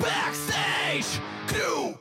[0.00, 1.96] Backstage Crew.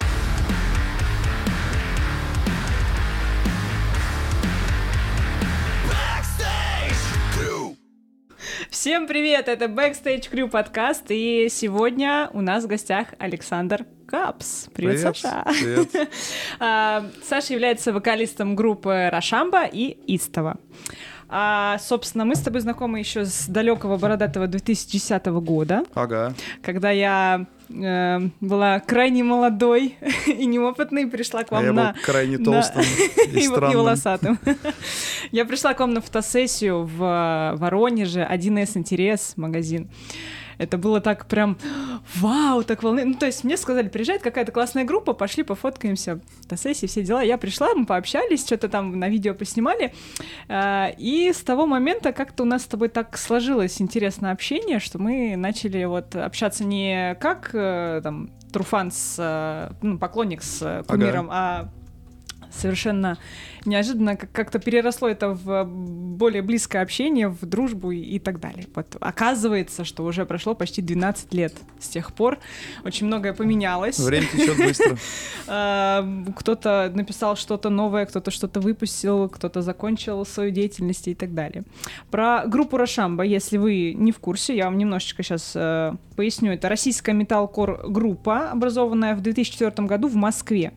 [8.70, 14.68] Всем привет, это Backstage Crew подкаст, и сегодня у нас в гостях Александр Капс.
[14.74, 15.44] Привет, Привет, Саша.
[15.47, 16.09] привет.
[16.59, 20.58] А, Саша является вокалистом группы Рашамба и Истова.
[21.27, 26.34] А, собственно, мы с тобой знакомы еще с далекого бородатого 2010 года, Ага.
[26.62, 29.95] когда я э, была крайне молодой
[30.27, 31.94] и неопытной, пришла к А вам я на...
[31.94, 32.81] был крайне на- толстым
[33.34, 33.77] и и и странным.
[33.80, 34.40] волосатым.
[35.31, 39.89] Я пришла к вам на фотосессию в э, Воронеже, 1С Интерес магазин.
[40.58, 41.58] Это было так прям,
[42.16, 43.05] вау, так волны.
[43.05, 47.22] Ну, то есть мне сказали, приезжает какая-то классная группа, пошли пофоткаемся, фотосессии, все дела.
[47.22, 49.94] Я пришла, мы пообщались, что-то там на видео поснимали.
[50.48, 55.00] А, И с того момента как-то у нас с тобой так сложилось интересное общение, что
[55.00, 60.83] мы начали вот общаться не как э, там Труфан с, э, ну, поклонник с э,
[60.88, 61.70] кумиром, а
[62.52, 63.17] совершенно
[63.66, 68.67] неожиданно как- как-то переросло это в более близкое общение, в дружбу и, и так далее.
[68.73, 72.39] Вот оказывается, что уже прошло почти 12 лет с тех пор.
[72.83, 73.99] Очень многое поменялось.
[73.99, 74.97] Время течет быстро.
[75.47, 81.63] А, Кто-то написал что-то новое, кто-то что-то выпустил, кто-то закончил свою деятельность и так далее.
[82.11, 85.55] Про группу Рошамба, если вы не в курсе, я вам немножечко сейчас
[86.16, 86.53] поясню.
[86.53, 90.73] Это российская металкор группа, образованная в 2004 году в Москве.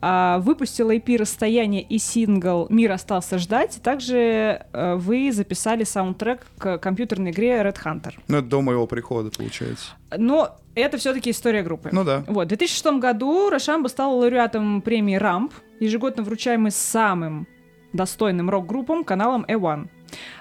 [0.00, 3.80] А, Выпустила EP «Расстояние» и сингл «Мир остался ждать».
[3.82, 8.14] Также э, вы записали саундтрек к компьютерной игре Red Hunter.
[8.28, 9.92] Ну, это до моего прихода, получается.
[10.16, 11.90] Но это все-таки история группы.
[11.92, 12.24] Ну да.
[12.26, 17.46] Вот, в 2006 году Рошамба стал лауреатом премии «Рамп», ежегодно вручаемый самым
[17.92, 19.88] достойным рок-группам каналом A1.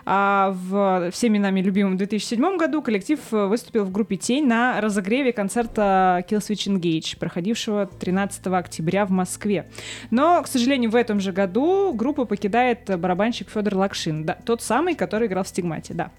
[0.06, 5.34] А в всеми нами любимом 2007 году коллектив э, выступил в группе «Тень» на разогреве
[5.34, 9.68] концерта Killswitch Engage, проходившего 13 октября в Москве.
[10.12, 14.94] Но, к сожалению, в этом же году группу покидает барабанщик Федор Лакшин, да, тот самый,
[14.96, 16.12] который играл в «Стигмате», да.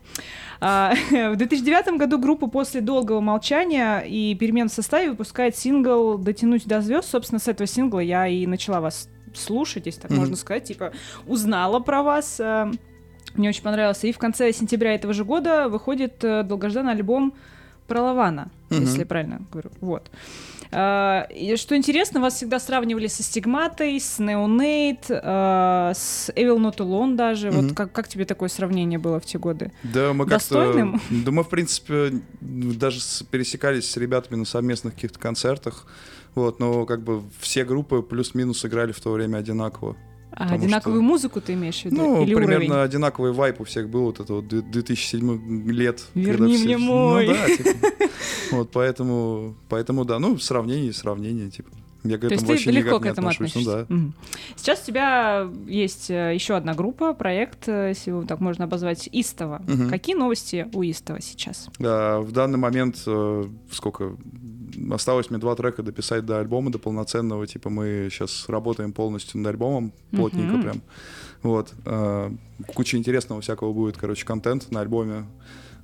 [0.60, 6.66] А, В 2009 году группа после долгого молчания и перемен в составе выпускает сингл «Дотянуть
[6.66, 7.08] до звезд».
[7.08, 10.20] Собственно, с этого сингла я и начала вас слушать, если так Мгм.
[10.20, 10.92] можно сказать, типа
[11.26, 12.40] узнала про вас.
[12.40, 12.70] э,
[13.36, 14.06] Мне очень понравился.
[14.06, 17.34] И в конце сентября этого же года выходит э, долгожданный альбом
[17.86, 18.80] про Лавана, Мгм.
[18.80, 19.70] если я правильно говорю.
[19.80, 20.10] Вот.
[20.72, 26.78] А, и что интересно, вас всегда сравнивали со Стигматой, с Неонейт, э, с Evil Not
[26.78, 27.50] Alone даже.
[27.52, 27.68] Мгм.
[27.68, 29.70] Вот как, как тебе такое сравнение было в те годы?
[29.84, 30.34] Да, мы как-то...
[30.34, 31.00] Достойным?
[31.10, 35.86] Да мы, в принципе, даже пересекались с ребятами на совместных каких-то концертах.
[36.34, 39.96] Вот, но как бы все группы плюс-минус играли в то время одинаково.
[40.38, 41.96] А одинаковую что- музыку ты имеешь в виду?
[41.96, 42.84] Ну, Или примерно уровень?
[42.84, 46.04] одинаковый вайп у всех был, вот это вот д- 2007 лет.
[46.14, 47.26] когда Верни все- мне Ну мой.
[47.28, 47.70] да, типа.
[48.52, 51.70] Вот, поэтому, поэтому, да, ну, сравнение, сравнение, типа.
[52.06, 53.50] Я к То этому вообще легко никак к не этому отношусь.
[53.66, 53.86] относишься?
[53.88, 54.12] Ну да.
[54.56, 59.08] Сейчас у тебя есть э, еще одна группа, проект, э, если его так можно обозвать,
[59.12, 59.62] Истова.
[59.66, 59.88] Мгм.
[59.90, 61.68] Какие новости у Истова сейчас?
[61.78, 64.16] Да, в данный момент э, сколько
[64.90, 67.46] осталось мне два трека дописать до альбома, до полноценного.
[67.46, 70.62] Типа мы сейчас работаем полностью над альбомом, плотненько Мгм.
[70.62, 70.82] прям.
[71.42, 71.72] Вот.
[72.74, 75.26] куча интересного всякого будет, короче, контент на альбоме.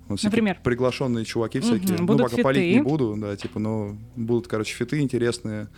[0.09, 0.59] Вот Например?
[0.65, 1.97] Приглашенные чуваки всякие.
[1.99, 2.85] Ну, будут пока палить не фиты.
[2.85, 5.69] буду, да, типа, но будут, короче, фиты интересные.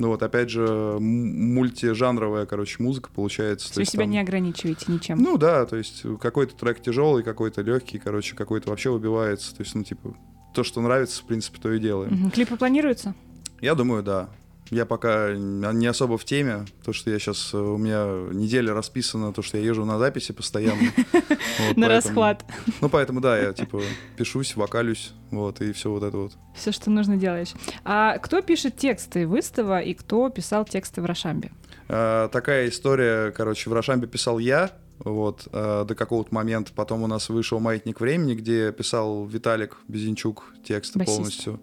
[0.00, 3.68] Ну вот, опять же, мультижанровая, короче, музыка получается.
[3.68, 5.18] То Вы есть себя там- не ограничиваете ничем.
[5.18, 9.54] ну да, то есть какой-то трек тяжелый, какой-то легкий, короче, какой-то вообще выбивается.
[9.54, 10.16] То есть, ну, типа,
[10.54, 12.14] то, что нравится, в принципе, то и делаем.
[12.14, 12.30] Мгм.
[12.30, 13.14] Клипы планируются?
[13.60, 14.30] Я думаю, да.
[14.70, 19.42] Я пока не особо в теме, то что я сейчас у меня неделя расписана, то
[19.42, 20.80] что я езжу на записи постоянно.
[21.76, 22.44] На расхват.
[22.80, 23.82] Ну поэтому да, я типа
[24.16, 26.32] пишусь, вокалюсь, вот и все вот это вот.
[26.54, 27.52] Все, что нужно, делаешь.
[27.84, 31.50] А кто пишет тексты в Истово и кто писал тексты в Рошамбе?
[31.88, 34.70] А, такая история, короче, в Рошамбе писал я,
[35.00, 36.72] вот, а, до какого-то момента.
[36.74, 41.16] Потом у нас вышел «Маятник времени», где писал Виталик Безенчук тексты Басист.
[41.16, 41.60] полностью.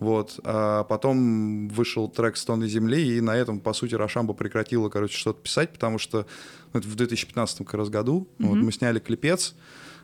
[0.00, 0.38] Вот.
[0.44, 5.40] А потом вышел трек «Стоны земли», и на этом, по сути, Рошамба прекратила, короче, что-то
[5.42, 6.26] писать, потому что
[6.72, 8.66] ну, это в 2015 как раз году вот, Мгм.
[8.66, 9.54] мы сняли клипец,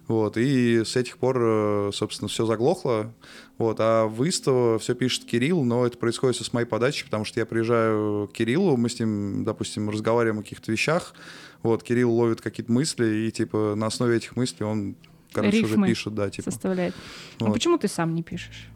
[0.08, 3.14] вот, и с этих пор, э, собственно, все заглохло.
[3.56, 7.24] Вот, а в Истово все пишет Кирилл, но это происходит всё с моей подачи, потому
[7.24, 11.14] что я приезжаю к Кириллу, мы с ним, допустим, разговариваем о каких-то вещах,
[11.62, 14.96] вот, Кирилл ловит какие-то мысли, и, типа, на основе этих мыслей он,
[15.32, 16.50] короче, Рифмы уже пишет, да, типа.
[16.50, 16.94] Составляет.
[17.40, 17.54] А Вот.
[17.54, 18.68] почему ты сам не пишешь?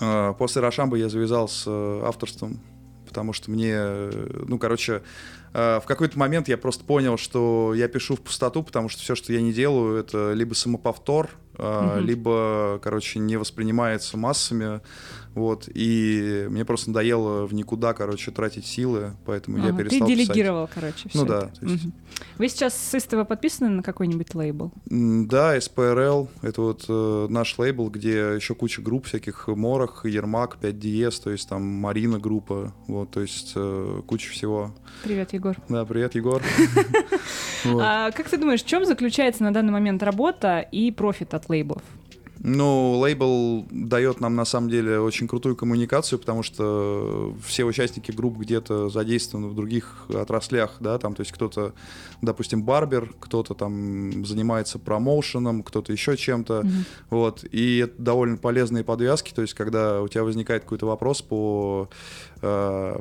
[0.00, 2.60] А, После Рошамбы я завязал с э, авторством,
[3.06, 5.02] потому что мне, э, ну, короче,
[5.52, 9.14] э, в какой-то момент я просто понял, что я пишу в пустоту, потому что все,
[9.14, 12.04] что я не делаю, это либо самоповтор, Мгм.
[12.04, 14.80] либо, короче, не воспринимается массами,
[15.34, 20.08] вот, и мне просто надоело в никуда, короче, тратить силы, поэтому я Ага, Ты перестал
[20.08, 20.26] писать.
[20.26, 21.84] делегировал, короче, все Ну да, есть-
[22.38, 24.72] Вы сейчас с Истово подписаны на какой-нибудь лейбл?
[24.86, 31.22] Да, SPRL— это вот э, наш лейбл, где еще куча групп всяких, Морох, Ермак, 5DS,
[31.22, 34.72] то есть там Марина группа, вот, то есть э, куча всего.
[35.02, 35.56] Привет, Егор.
[35.68, 36.40] Да, привет, Егор.
[37.66, 41.82] А как ты думаешь, в чем заключается на данный момент работа и профит от лейблов?
[42.46, 48.36] Ну, лейбл дает нам на самом деле очень крутую коммуникацию, потому что все участники групп
[48.36, 51.72] где-то задействованы в других отраслях, да, там, то есть кто-то,
[52.20, 56.84] допустим, барбер, кто-то там занимается промоушеном, кто-то еще чем-то, Мгм.
[57.08, 61.88] вот, и это довольно полезные подвязки, то есть когда у тебя возникает какой-то вопрос по
[62.42, 63.00] э,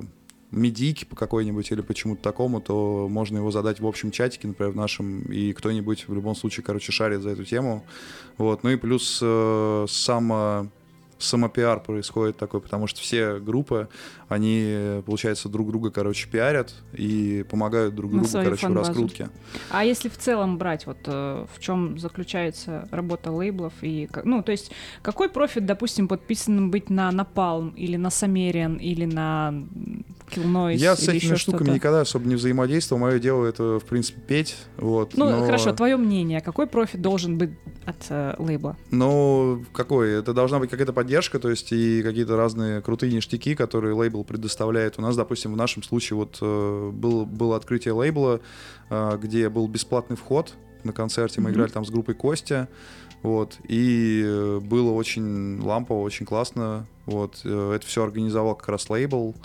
[0.53, 4.75] медийке по какой-нибудь или почему-то такому, то можно его задать в общем чатике, например, в
[4.75, 7.83] нашем, и кто-нибудь в любом случае, короче, шарит за эту тему.
[8.37, 8.63] Вот.
[8.63, 10.69] Ну и плюс э, само,
[11.23, 13.87] самопиар происходит такой, потому что все группы,
[14.27, 19.29] они, получается, друг друга, короче, пиарят и помогают друг другу, короче, в раскрутке.
[19.69, 24.51] А если в целом брать, вот э, в чем заключается работа лейблов и, ну, то
[24.51, 24.71] есть
[25.01, 30.75] какой профит, допустим, подписанным быть на Napalm или на Самериан или на м, Kill Noise
[30.77, 33.01] Я с этими штуками никогда особо не взаимодействовал.
[33.01, 34.55] Мое дело это, в принципе, петь.
[34.77, 37.51] Вот, Ну, но- хорошо, твое мнение, какой профит должен быть
[37.85, 38.77] от э, лейбла?
[38.91, 40.11] Ну, какой?
[40.19, 44.97] Это должна быть какая-то поддержка, то есть и какие-то разные крутые ништяки, которые лейбл предоставляет.
[44.97, 48.39] У нас, допустим, в нашем случае вот э, был, было открытие лейбла,
[48.89, 51.39] э, где был бесплатный вход на концерте.
[51.41, 51.55] Мы Мгм.
[51.55, 52.67] играли там с группой Костя.
[53.21, 56.85] Вот, и э, было очень лампово, очень классно.
[57.05, 59.35] Вот, это все организовал как раз лейбл.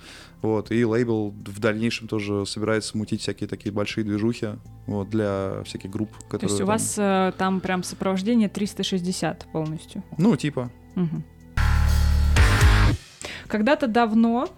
[0.43, 4.51] Вот, и лейбл в дальнейшем тоже собирается мутить всякие такие большие движухи
[4.87, 6.41] вот, для всяких групп, которые...
[6.41, 10.03] То есть у там- вас э, там прям сопровождение 360 полностью?
[10.17, 10.71] Ну, типа.
[10.95, 11.25] Мгм.
[13.49, 14.49] Когда-то давно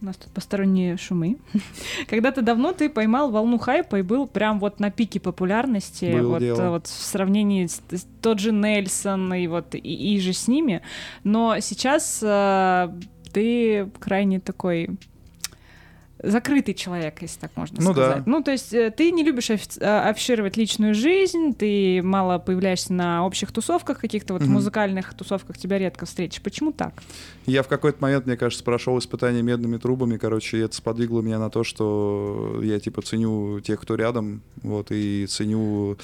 [0.00, 1.38] у нас тут посторонние шумы.
[2.08, 6.12] Когда-то давно ты поймал волну хайпа и был прям вот на пике популярности.
[6.12, 6.70] Было вот, дело.
[6.70, 10.82] вот в сравнении с, с- тот же Нельсон и вот и, и же с ними.
[11.22, 12.90] Но сейчас э,
[13.32, 14.90] ты крайне такой
[16.24, 18.08] закрытый человек, если так можно Ну да.
[18.10, 18.26] сказать.
[18.26, 23.24] Ну, то есть э, ты не любишь э, афишировать личную жизнь, ты мало появляешься на
[23.26, 24.52] общих тусовках каких-то, вот Мгм.
[24.52, 26.40] музыкальных тусовках тебя редко встретишь.
[26.42, 26.94] Почему так?
[27.46, 31.38] Я в какой-то момент, мне кажется, прошел испытание медными трубами, короче, и это сподвигло меня
[31.38, 35.96] на то, что я, типа, ценю тех, кто рядом, вот, и ценю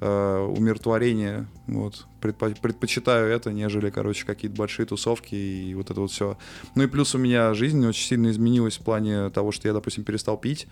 [0.00, 6.10] э, умиротворение, вот, Предпо- предпочитаю это, нежели, короче, какие-то большие тусовки и вот это вот
[6.10, 6.36] все.
[6.74, 10.02] Ну и плюс у меня жизнь очень сильно изменилась в плане того, что я, допустим,
[10.02, 10.66] перестал пить,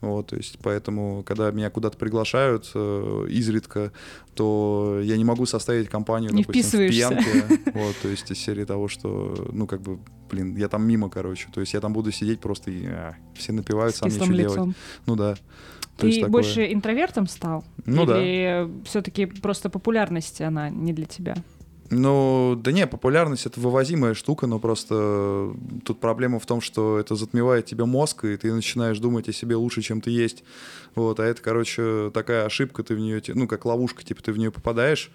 [0.00, 3.92] вот, то есть, поэтому, когда меня куда-то приглашают э, изредка,
[4.34, 7.44] то я не могу составить компанию, Не допустим, в пьянке,
[7.74, 11.48] вот, то есть из серии того, что, ну, как бы, блин, я там мимо, короче,
[11.52, 14.76] то есть я там буду сидеть просто и а, все напиваются, а мне что делать?
[15.06, 15.36] Ну да.
[15.98, 16.30] То Ты такое.
[16.30, 17.64] больше интровертом стал?
[17.84, 18.22] Ну да.
[18.22, 21.34] Или все-таки просто популярность она не для тебя?
[21.90, 25.54] Ну, да не, популярность это вывозимая штука, но просто
[25.84, 29.56] тут проблема в том, что это затмевает тебе мозг, и ты начинаешь думать о себе
[29.56, 30.44] лучше, чем ты есть.
[30.94, 34.38] Вот, а это, короче, такая ошибка, ты в нее, ну, как ловушка, типа, ты в
[34.38, 35.10] нее попадаешь,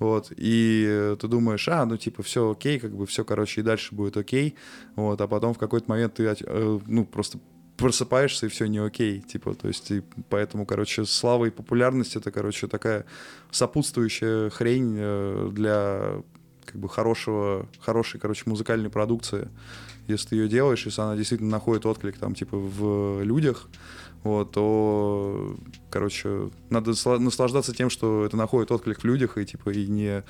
[0.00, 3.94] вот, и ты думаешь, а, ну, типа, все окей, как бы все, короче, и дальше
[3.94, 4.56] будет окей,
[4.96, 7.38] вот, а потом в какой-то момент ты, э, ну, просто
[7.76, 12.30] просыпаешься, и все не окей, типа, то есть, и поэтому, короче, слава и популярность— это,
[12.30, 13.04] короче, такая
[13.50, 16.22] сопутствующая хрень э, для,
[16.64, 19.48] как бы, хорошего, хорошей, короче, музыкальной продукции.
[20.08, 23.68] Если ты ее делаешь, если она действительно находит отклик, там, типа, в людях,
[24.22, 25.56] вот, то,
[25.90, 30.24] короче, надо сла- наслаждаться тем, что это находит отклик в людях, и, типа, и не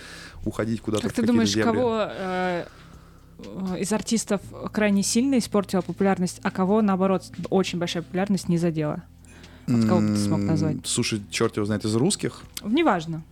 [0.44, 1.62] уходить куда-то Как в ты думаешь, земли.
[1.64, 2.66] кого э,
[3.78, 4.40] из артистов
[4.72, 9.02] крайне сильно испортила популярность, а кого, наоборот, очень большая популярность не задела?
[9.66, 10.76] Вот кого бы ты смог назвать?
[10.84, 12.42] Слушай, черт его знает, из русских?
[12.64, 13.22] Неважно.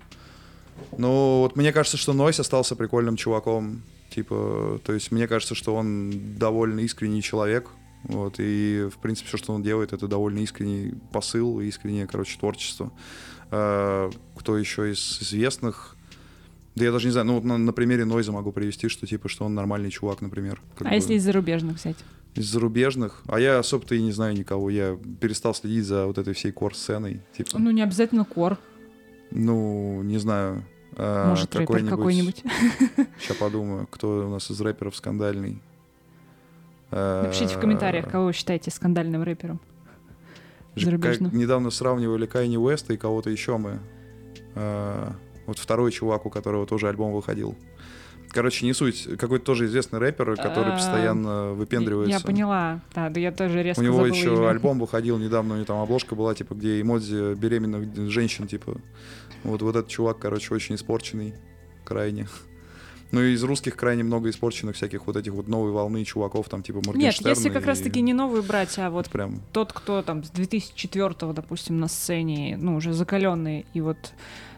[0.99, 3.83] Ну, вот мне кажется, что Нойс остался прикольным чуваком.
[4.11, 7.71] Типа, то есть мне кажется, что он довольно искренний человек.
[8.05, 12.93] Вот, и, в принципе, все, что он делает, это довольно искренний посыл, искреннее, короче, творчество.
[13.51, 15.94] А, кто еще из известных?
[16.75, 19.29] Да я даже не знаю, ну, вот на, на примере Нойза могу привести, что, типа,
[19.29, 20.61] что он нормальный чувак, например.
[20.81, 21.97] А бы если из зарубежных взять?
[22.35, 23.23] Из зарубежных?
[23.27, 24.71] А я особо-то и не знаю никого.
[24.71, 27.21] Я перестал следить за вот этой всей кор-сценой.
[27.37, 28.59] Типа, Ну, не обязательно кор.
[29.31, 30.65] ну, не знаю.
[30.97, 32.43] а, Может, рэпер какой-нибудь.
[33.21, 35.63] Сейчас подумаю, кто у нас из рэперов скандальный.
[36.91, 39.61] А, Напишите в комментариях, кого вы считаете скандальным рэпером.
[40.75, 43.79] Как недавно сравнивали Кайни Уэста и кого-то еще мы.
[45.47, 47.57] Вот второй чувак, у которого тоже альбом выходил.
[48.31, 49.07] Короче, не суть.
[49.17, 52.19] Какой-то тоже известный рэпер, который А, постоянно выпендривается.
[52.19, 52.81] Я поняла.
[52.93, 54.51] Да, да я тоже резко У него еще имя.
[54.51, 58.77] альбом выходил недавно, у него там обложка была, типа, где эмодзи беременных женщин, типа.
[59.45, 61.35] Вот, вот этот чувак, короче, очень испорченный,
[61.85, 62.27] крайне.
[63.13, 66.65] Ну и из русских крайне много испорченных всяких вот этих вот новой волны чуваков, там,
[66.65, 67.29] типа, Нет, Моргенштерна.
[67.29, 69.41] если как и раз-таки не новую брать, а вот прям...
[69.53, 73.99] тот, кто там с 2004 допустим, на сцене, ну, уже закаленный, и вот,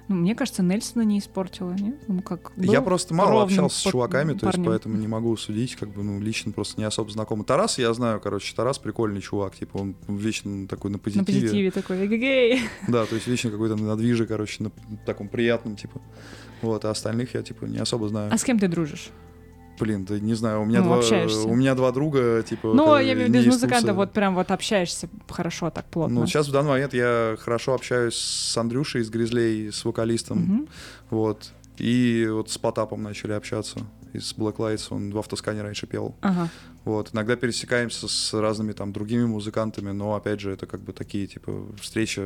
[0.09, 1.97] ну, мне кажется, Нельсона не испортила, нет?
[2.07, 5.91] Ну, как Я просто мало общался с чуваками, то есть поэтому не могу судить, как
[5.91, 7.45] бы, ну, лично просто не особо знакомый.
[7.45, 11.41] Тарас я знаю, короче, Тарас прикольный чувак, типа, он вечно такой на позитиве.
[11.41, 12.63] На позитиве такой, эгегей.
[12.89, 14.71] Да, то есть вечно какой-то на движе, короче, на
[15.05, 16.01] таком приятном, типа.
[16.63, 18.33] Вот, а остальных я, типа, не особо знаю.
[18.33, 19.11] А с кем ты дружишь?
[19.79, 21.47] Блин, да не знаю, у меня, Ну, два, общаешься.
[21.47, 22.73] у меня два друга, типа...
[22.75, 26.21] Ну, я имею в виду из музыканта, вот прям вот общаешься хорошо, так плотно.
[26.21, 30.69] Ну, сейчас в данный момент я хорошо общаюсь с Андрюшей из Гризлей, с вокалистом, Мгм.
[31.11, 31.53] вот.
[31.79, 33.81] И вот с Потапом начали общаться.
[34.15, 36.15] Из Black Lights он в автоскане раньше пел.
[36.23, 36.49] Ага.
[36.87, 37.11] Вот.
[37.13, 41.53] Иногда пересекаемся с разными там другими музыкантами, но, опять же, это как бы такие, типа,
[41.81, 42.23] встречи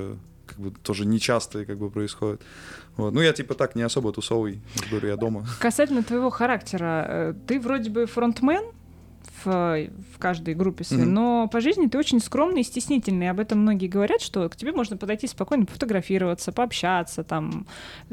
[0.51, 2.43] как бы тоже нечастые как бы происходят.
[2.97, 3.15] Вот.
[3.15, 5.47] Ну, я типа так не особо тусовый, говорю, я дома.
[5.61, 8.65] Касательно твоего характера, э, ты вроде бы фронтмен
[9.45, 11.15] в, в каждой группе своей, Мгм.
[11.15, 13.31] но по жизни ты очень скромный и стеснительный.
[13.31, 17.67] Об этом многие говорят, что к тебе можно подойти спокойно, пофотографироваться, пообщаться, там,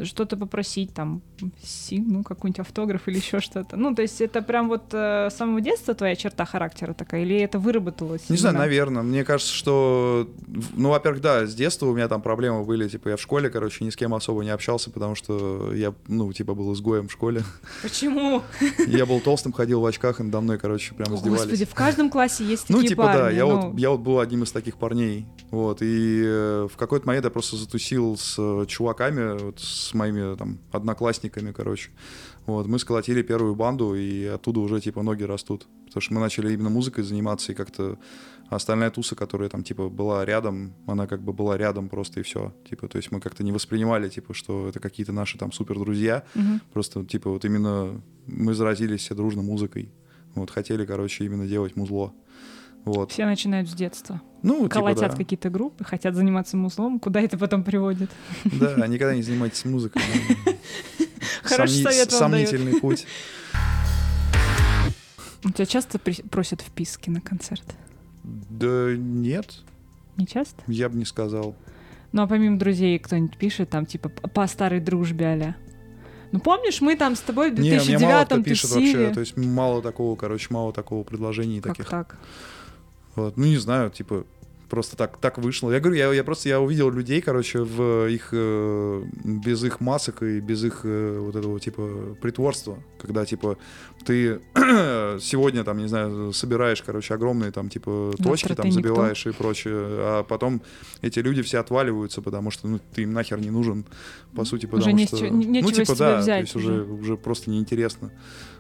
[0.03, 1.21] что-то попросить, там,
[1.63, 3.75] си- ну, какой-нибудь автограф или еще что-то.
[3.77, 7.37] Ну, то есть это прям вот э, с самого детства твоя черта характера такая, или
[7.37, 8.29] это выработалось?
[8.29, 9.03] Не знаю, наверное.
[9.03, 10.29] Мне кажется, что,
[10.75, 13.83] ну, во-первых, да, с детства у меня там проблемы были, типа, я в школе, короче,
[13.85, 17.43] ни с кем особо не общался, потому что я, ну, типа, был изгоем в школе.
[17.81, 18.41] Почему?
[18.87, 21.41] Я был толстым, ходил в очках, и надо мной, короче, прям издевались.
[21.41, 23.69] Господи, в каждом классе есть Ну, такие типа, да, парни, я, ну.
[23.69, 25.25] вот, я вот был одним из таких парней.
[25.51, 30.35] Вот, и э, в какой-то момент я просто затусил с э, чуваками, вот, с моими
[30.35, 31.91] там одноклассниками, короче.
[32.45, 35.67] Вот, мы сколотили первую банду, и оттуда уже, типа, ноги растут.
[35.85, 37.97] Потому что мы начали именно музыкой заниматься, и как-то
[38.49, 42.53] остальная туса, которая там, типа, была рядом, она как бы была рядом просто, и все.
[42.69, 46.23] Типа, то есть мы как-то не воспринимали, типа, что это какие-то наши там супер друзья.
[46.35, 46.61] Мгм.
[46.71, 49.91] Просто, типа, вот именно мы заразились все дружно музыкой.
[50.37, 52.13] Вот, хотели, короче, именно делать музло.
[52.85, 53.11] Вот.
[53.11, 54.21] Все начинают с детства.
[54.43, 55.17] Ну, типа, Колотят да.
[55.17, 56.99] какие-то группы, хотят заниматься музлом.
[56.99, 58.09] Куда это потом приводит?
[58.45, 60.01] Да, никогда не занимайтесь музыкой.
[61.43, 62.31] Хороший совет вам.
[62.31, 63.05] Сомнительный путь.
[65.43, 67.63] У тебя часто просят вписки на концерт?
[68.23, 69.63] Да нет,
[70.17, 70.61] Не часто?
[70.67, 71.55] я бы не сказал.
[72.11, 75.55] Ну, а помимо друзей кто-нибудь пишет, там, типа, по по старой дружбе а
[76.31, 78.97] Ну, помнишь, мы там с тобой в Не, мне мало кто 2009-м пишет тусили?
[78.97, 79.13] вообще.
[79.13, 81.89] То есть мало такого, короче, мало такого предложений Как таких.
[81.89, 82.17] так?
[83.15, 83.37] Вот.
[83.37, 84.25] Ну, не знаю, типа,
[84.69, 85.71] просто так, так вышло.
[85.71, 90.23] Я говорю, я, я просто я увидел людей, короче, в их э, без их масок
[90.23, 93.57] и без их э, вот этого типа притворства, когда типа
[94.05, 94.39] ты
[95.19, 98.81] сегодня там, не знаю, собираешь, короче, огромные там типа Завтра точки там ты никто.
[98.89, 100.61] забиваешь и прочее, а потом
[101.01, 103.85] эти люди все отваливаются, потому что ну ты им нахер не нужен,
[104.35, 106.83] по сути, потому с что чё- не- ну нечего типа да, взять то есть уже
[106.83, 108.11] уже просто неинтересно.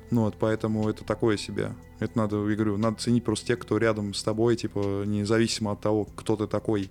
[0.09, 1.73] Ну вот, поэтому это такое себе.
[1.99, 5.81] Это надо, я говорю, надо ценить просто тех, кто рядом с тобой, типа, независимо от
[5.81, 6.89] того, кто ты такой.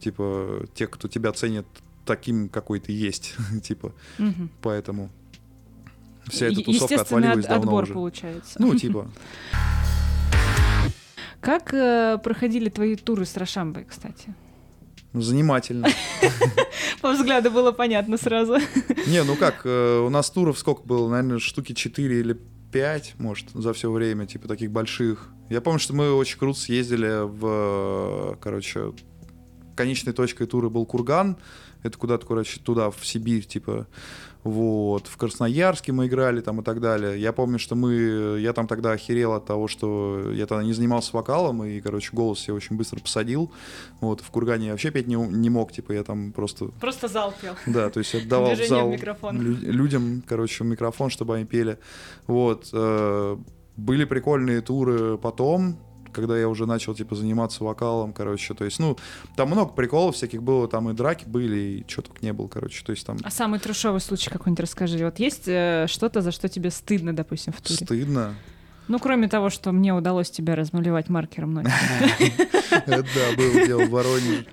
[0.00, 1.66] Типа, тех, кто тебя ценит
[2.04, 3.34] таким, какой ты есть.
[3.62, 4.50] типа, Мгм.
[4.62, 5.10] поэтому
[6.26, 7.94] вся эта тусовка отвалилась от- давно отбор уже.
[7.94, 8.54] получается.
[8.60, 9.08] Ну, типа,
[11.40, 14.34] Как э, проходили твои туры с Рошамбой, кстати?
[15.12, 15.88] Занимательно.
[17.00, 18.56] По взгляду было понятно сразу.
[19.06, 21.08] Не, ну как, э, у нас туров сколько было?
[21.08, 22.38] Наверное, штуки 4 или
[22.72, 25.30] 5, может, за все время, типа таких больших.
[25.48, 28.92] Я помню, что мы очень круто съездили в, короче,
[29.76, 31.38] конечной точкой тура был Курган.
[31.82, 33.86] Это куда-то, короче, туда, в Сибирь, типа.
[34.48, 35.06] Вот.
[35.06, 37.20] В Красноярске мы играли там и так далее.
[37.20, 38.38] Я помню, что мы...
[38.40, 42.48] Я там тогда охерел от того, что я тогда не занимался вокалом, и, короче, голос
[42.48, 43.52] я очень быстро посадил.
[44.00, 44.20] Вот.
[44.20, 47.54] В Кургане я вообще петь не, не мог, типа, я там просто Просто зал пел.
[47.66, 51.78] да, то есть в Движение зал в лю- людям, короче, микрофон, чтобы они пели.
[52.26, 52.68] Вот.
[52.72, 53.36] э,
[53.76, 55.78] Были прикольные туры потом,
[56.12, 58.96] когда я уже начал, типа, заниматься вокалом, короче, то есть, ну,
[59.36, 62.84] там много приколов всяких было, там и драки были, и что только не было, короче,
[62.84, 65.04] то есть там А самый трешовый случай какой-нибудь расскажи.
[65.04, 67.76] Вот есть э, что-то, за что тебе стыдно, допустим, в туре?
[67.76, 68.34] стыдно.
[68.88, 71.72] Ну, кроме того, что мне удалось тебя размалевать маркером ночью.
[72.86, 73.02] Да,
[73.36, 74.46] было дело в Воронеже.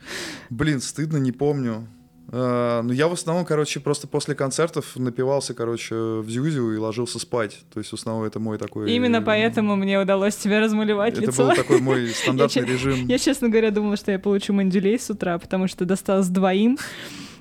[0.50, 1.88] Блин, стыдно, не помню.
[2.32, 7.20] А, Ну, я в основном, короче, просто после концертов напивался, короче, в Зюзю и ложился
[7.20, 7.60] спать.
[7.74, 8.92] То есть, в основном, это мой такой...
[8.92, 11.48] Именно поэтому мне удалось тебя размалевать Это лицо.
[11.48, 13.08] был такой мой стандартный Я режим.
[13.08, 16.78] Я, честно говоря, думала, что я получу мандюлей с утра, потому что досталось двоим.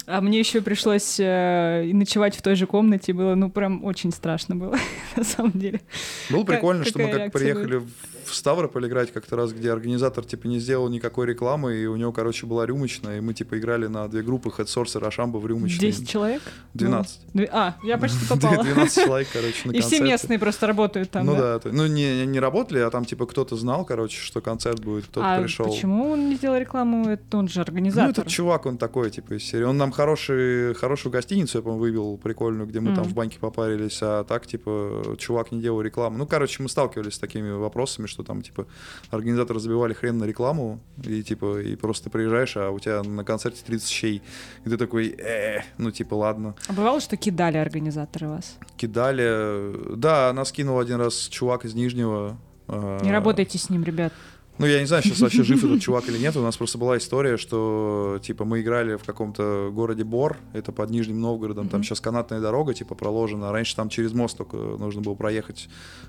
[0.07, 3.15] А мне еще пришлось э, ночевать в той же комнате.
[3.15, 4.77] Было, ну, прям очень страшно было,
[5.17, 5.81] на самом деле.
[6.29, 7.89] Было Как- прикольно, что мы как приехали в
[8.33, 12.47] Ставрополь играть как-то раз, где организатор типа не сделал никакой рекламы, и у него, короче,
[12.47, 15.79] была рюмочная, и мы типа играли на две группы Head Source и Рошамба в рюмочной.
[15.81, 16.43] 10 человек?
[16.75, 17.21] 12.
[17.21, 17.31] Было?
[17.35, 18.63] Две- А, я почти попала.
[18.65, 20.05] 12 человек, короче, на И все концерте.
[20.05, 21.59] местные просто работают там, ну да?
[21.59, 25.35] да, ну не, не работали, а там типа кто-то знал, короче, что концерт будет, кто-то
[25.37, 25.67] А пришел.
[25.67, 27.09] почему он не сделал рекламу?
[27.09, 28.11] Это он же Ну, организатор.
[28.11, 29.65] этот чувак, он такой, типа, из серии.
[29.65, 33.11] Он нам хороший, хорошую гостиницу, я, по-моему, вывел, прикольную, где мы там Мгм.
[33.11, 36.17] в банке попарились, а так, типа, чувак не делал рекламу.
[36.19, 38.67] Ну, короче, мы сталкивались с такими вопросами, что там, типа,
[39.11, 43.63] организаторы забивали хрен на рекламу, и, типа, и просто приезжаешь, а у тебя на концерте
[43.67, 44.23] 30 щей,
[44.65, 46.55] и ты такой, э, ну, типа, ладно.
[46.69, 48.57] А бывало, что кидали организаторы вас?
[48.77, 49.97] Кидали.
[49.97, 52.39] Да, нас кинул один раз чувак из Нижнего.
[52.69, 54.13] а, Не работайте с ним, ребят.
[54.57, 56.37] Ну, я не знаю, сейчас вообще жив этот чувак или нет.
[56.37, 60.91] У нас просто была история, что, типа, мы играли в каком-то городе Бор, это под
[60.91, 63.51] Нижним Новгородом, там сейчас канатная дорога, типа, проложена.
[63.51, 65.69] Раньше там через мост только нужно было проехать,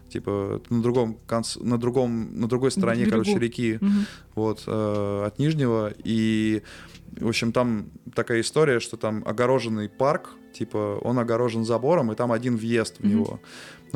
[0.10, 3.12] типа, на другом конце, на другом, на другой стороне, берегу.
[3.24, 4.06] короче, реки, Мгм.
[4.36, 5.92] вот, э, от Нижнего.
[6.04, 6.62] И,
[7.20, 12.32] в общем, там такая история, что там огороженный парк, типа, он огорожен забором, и там
[12.32, 13.40] один въезд в него.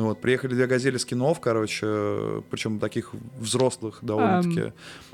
[0.00, 4.72] Ну Вот, приехали две газели скинов, короче, причем таких взрослых довольно-таки,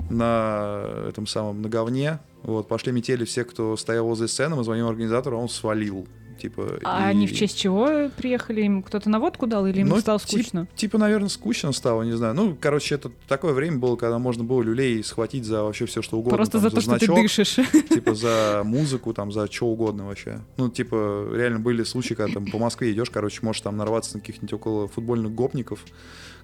[0.09, 2.19] на этом самом, на говне.
[2.43, 6.07] Вот, пошли метели все, кто стоял возле сцены, мы звоним организатору, он свалил.
[6.37, 8.61] Типа, А и- они в честь чего приехали?
[8.61, 10.67] Им кто-то на водку дал или им Ну, стало тип- скучно?
[10.75, 12.33] Типа, наверное, скучно стало, не знаю.
[12.35, 16.17] Ну, короче, это такое время было, когда можно было люлей схватить за вообще все, что
[16.17, 16.37] угодно.
[16.37, 17.55] Просто там, за то, что ты значок, дышишь.
[17.89, 20.41] Типа за музыку, там, за что угодно вообще.
[20.57, 24.19] Ну, типа, реально были случаи, когда там по Москве идешь, короче, можешь там нарваться на
[24.21, 25.83] каких-нибудь около футбольных гопников,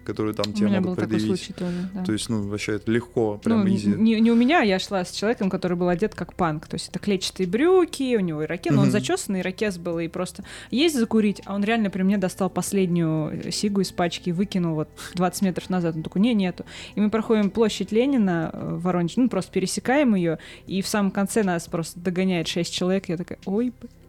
[0.03, 2.03] которые там У тебе меня был такой случай тоже, да.
[2.03, 3.89] То есть, ну, вообще это легко, прям Ну, изи.
[3.89, 6.67] не, не у меня, я шла с человеком, который был одет как панк.
[6.67, 8.91] То есть это клетчатые брюки, у него ирокез, но он Мгм.
[8.91, 13.51] зачесанный, ирокез был, и просто есть закурить, а он реально при мне достал последнюю э,
[13.51, 15.95] сигу из пачки и выкинул вот 20 метров назад.
[15.95, 16.65] Он такой, не, нету.
[16.95, 21.11] И мы проходим площадь Ленина э, в Воронеже, ну, просто пересекаем ее, и в самом
[21.11, 24.02] конце нас просто догоняет 6 человек, я такая, ой, б- Э, э,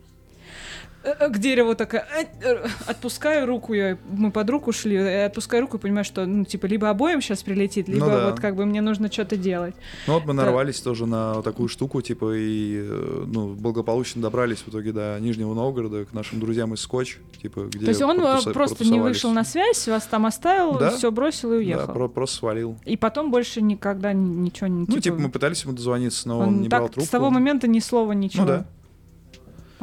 [1.04, 5.80] к дереву такая, э, э, отпускаю руку, я, мы под руку шли, отпускаю руку и
[5.80, 8.30] понимаю, что, ну, типа, либо обоим сейчас прилетит, либо Ну да.
[8.30, 9.74] вот как бы мне нужно что-то делать.
[10.06, 10.44] Ну, вот мы Да.
[10.44, 15.52] нарвались тоже на такую штуку, типа, и, э, ну, благополучно добрались в итоге до Нижнего
[15.54, 19.30] Новгорода, к нашим друзьям из Скотч, типа, где То есть он э, просто не вышел
[19.32, 20.90] на связь, вас там оставил, Да.
[20.90, 21.86] все бросил и уехал.
[21.86, 22.76] Да, про- просто свалил.
[22.84, 24.86] И потом больше никогда ни- ничего не...
[24.88, 27.06] Ну, типа, мы пытались ему дозвониться, но он, он не так брал трубку.
[27.06, 28.42] с того момента ни слова, ничего.
[28.44, 28.66] Ну да,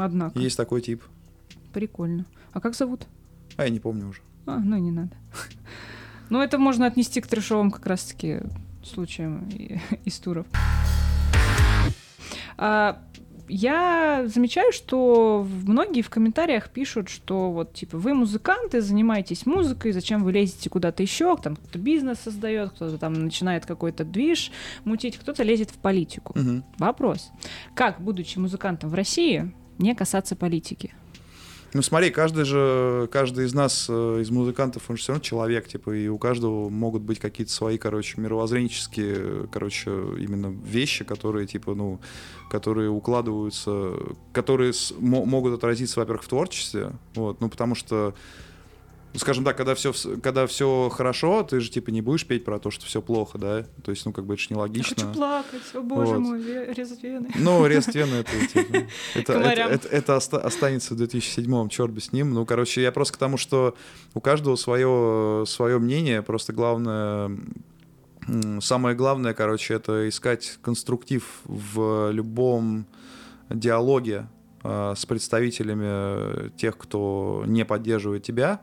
[0.05, 0.39] Однако.
[0.39, 1.03] есть такой тип.
[1.73, 2.25] Прикольно.
[2.53, 3.07] А как зовут?
[3.57, 4.21] А, я не помню уже.
[4.45, 5.15] А, ну не надо.
[6.29, 8.39] Ну, это можно отнести к трешовым как раз-таки
[8.83, 9.49] случаям
[10.05, 10.47] из туров.
[12.57, 13.01] А,
[13.53, 20.23] я замечаю, что многие в комментариях пишут, что вот типа вы музыканты, занимаетесь музыкой, зачем
[20.23, 24.51] вы лезете куда-то еще, там кто-то бизнес создает, кто-то там начинает какой-то движ
[24.85, 26.31] мутить, кто-то лезет в политику.
[26.39, 26.63] Мгм.
[26.77, 27.29] Вопрос:
[27.75, 29.51] как, будучи музыкантом в России,
[29.81, 30.93] не касаться политики?
[31.73, 35.69] Ну смотри, каждый же, каждый из нас, э, из музыкантов, он же все равно человек,
[35.69, 39.89] типа, и у каждого могут быть какие-то свои, короче, мировоззренческие, короче,
[40.19, 42.01] именно вещи, которые, типа, ну,
[42.49, 43.93] которые укладываются,
[44.33, 48.15] которые с- мо- могут отразиться, во-первых, в творчестве, вот, ну, потому что,
[49.15, 52.71] скажем так, когда все, когда все хорошо, ты же, типа, не будешь петь про то,
[52.71, 54.95] что все плохо, да, то есть, ну, как бы это же Я нелогично.
[54.95, 56.19] хочу плакать, о боже Вот.
[56.19, 57.29] мой, резать вены.
[57.35, 58.77] Ну, Рест Вены это, типа,
[59.15, 62.33] это, это, это- это оста- останется в 2007-м, черт бы с ним.
[62.33, 63.75] Ну, короче, я просто к тому, что
[64.13, 67.31] у каждого свое, свое мнение, просто главное,
[68.59, 72.85] самое главное, короче, это искать конструктив в любом
[73.49, 74.27] диалоге
[74.63, 78.61] э, с представителями тех, кто не поддерживает тебя,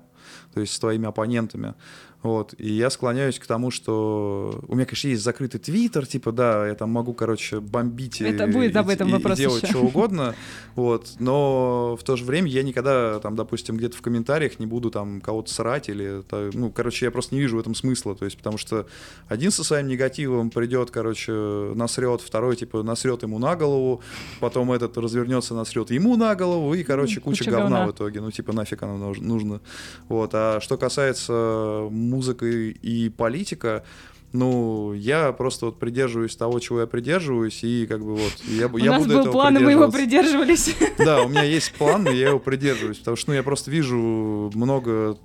[0.58, 1.74] то есть с твоими оппонентами.
[2.22, 2.54] Вот.
[2.58, 6.74] И я склоняюсь к тому, что у меня, конечно, есть закрытый твиттер, типа, да, я
[6.74, 9.72] там могу, короче, бомбить и- Это будет об и- этом и- и вопрос делать еще.
[9.72, 10.34] что угодно,
[10.74, 14.90] вот, но в то же время я никогда, там, допустим, где-то в комментариях не буду
[14.90, 16.22] там кого-то срать или,
[16.54, 18.86] ну, короче, я просто не вижу в этом смысла, то есть, потому что
[19.28, 24.02] один со своим негативом придет, короче, насрет, второй, типа, насрет ему на голову,
[24.40, 27.86] потом этот развернется, насрет ему на голову, и, короче, куча, куча говна, говна.
[27.86, 29.60] в итоге, ну, типа, нафиг оно нуж- нужно,
[30.08, 33.84] вот, а что касается музыки и политика,
[34.32, 38.76] ну, я просто вот придерживаюсь того, чего я придерживаюсь, и как бы вот, я, У
[38.76, 40.74] я нас буду был этого план, и мы его придерживались.
[40.98, 44.50] Да, у меня есть план, и я его придерживаюсь, потому что, ну, я просто вижу
[44.54, 45.18] много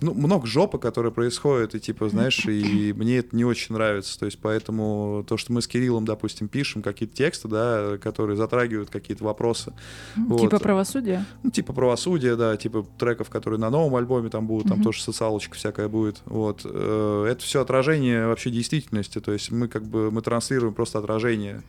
[0.00, 4.18] ну, много жопы, которая происходит, и типа, знаешь, и мне это не очень нравится.
[4.18, 8.90] То есть поэтому то, что мы с Кириллом, допустим, пишем какие-то тексты, да, которые затрагивают
[8.90, 9.72] какие-то вопросы.
[10.16, 10.40] вот.
[10.40, 11.24] Типа правосудия?
[11.42, 14.84] Ну, типа правосудия, да, типа треков, которые на новом альбоме там будут, там Мгм.
[14.84, 16.22] тоже социалочка всякая будет.
[16.26, 16.62] Вот.
[16.64, 19.20] Э, Это все отражение вообще действительности.
[19.20, 21.62] То есть мы как бы мы транслируем просто отражение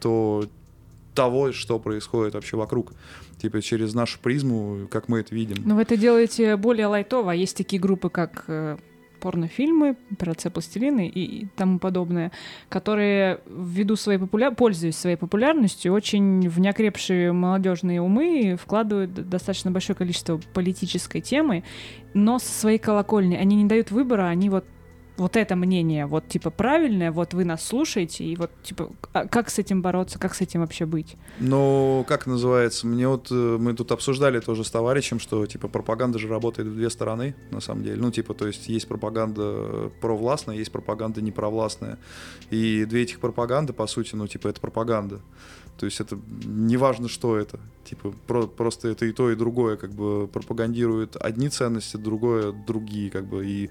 [0.00, 0.44] то
[1.18, 2.92] того, что происходит вообще вокруг.
[3.38, 5.56] Типа через нашу призму, как мы это видим.
[5.64, 7.32] Но вы это делаете более лайтово.
[7.32, 8.76] Есть такие группы, как э,
[9.18, 12.30] порнофильмы, операция пластилины и, тому подобное,
[12.68, 14.52] которые ввиду своей популя...
[14.52, 21.64] пользуясь своей популярностью, очень в неокрепшие молодежные умы вкладывают достаточно большое количество политической темы,
[22.14, 23.34] но со своей колокольни.
[23.34, 24.64] Они не дают выбора, они вот
[25.18, 29.50] вот это мнение, вот типа правильное, вот вы нас слушаете, и вот типа а как
[29.50, 31.16] с этим бороться, как с этим вообще быть?
[31.40, 32.86] Ну, как называется?
[32.86, 36.74] Мне вот э, мы тут обсуждали тоже с товарищем, что типа пропаганда же работает в
[36.74, 38.00] две стороны, на самом деле.
[38.00, 41.98] Ну, типа, то есть есть пропаганда провластная, есть пропаганда непровластная.
[42.50, 45.20] И две этих пропаганды, по сути, ну, типа, это пропаганда.
[45.78, 47.60] То есть это не важно, что это.
[47.84, 53.10] Типа, про- просто это и то, и другое, как бы пропагандирует одни ценности, другое другие,
[53.10, 53.46] как бы.
[53.46, 53.70] И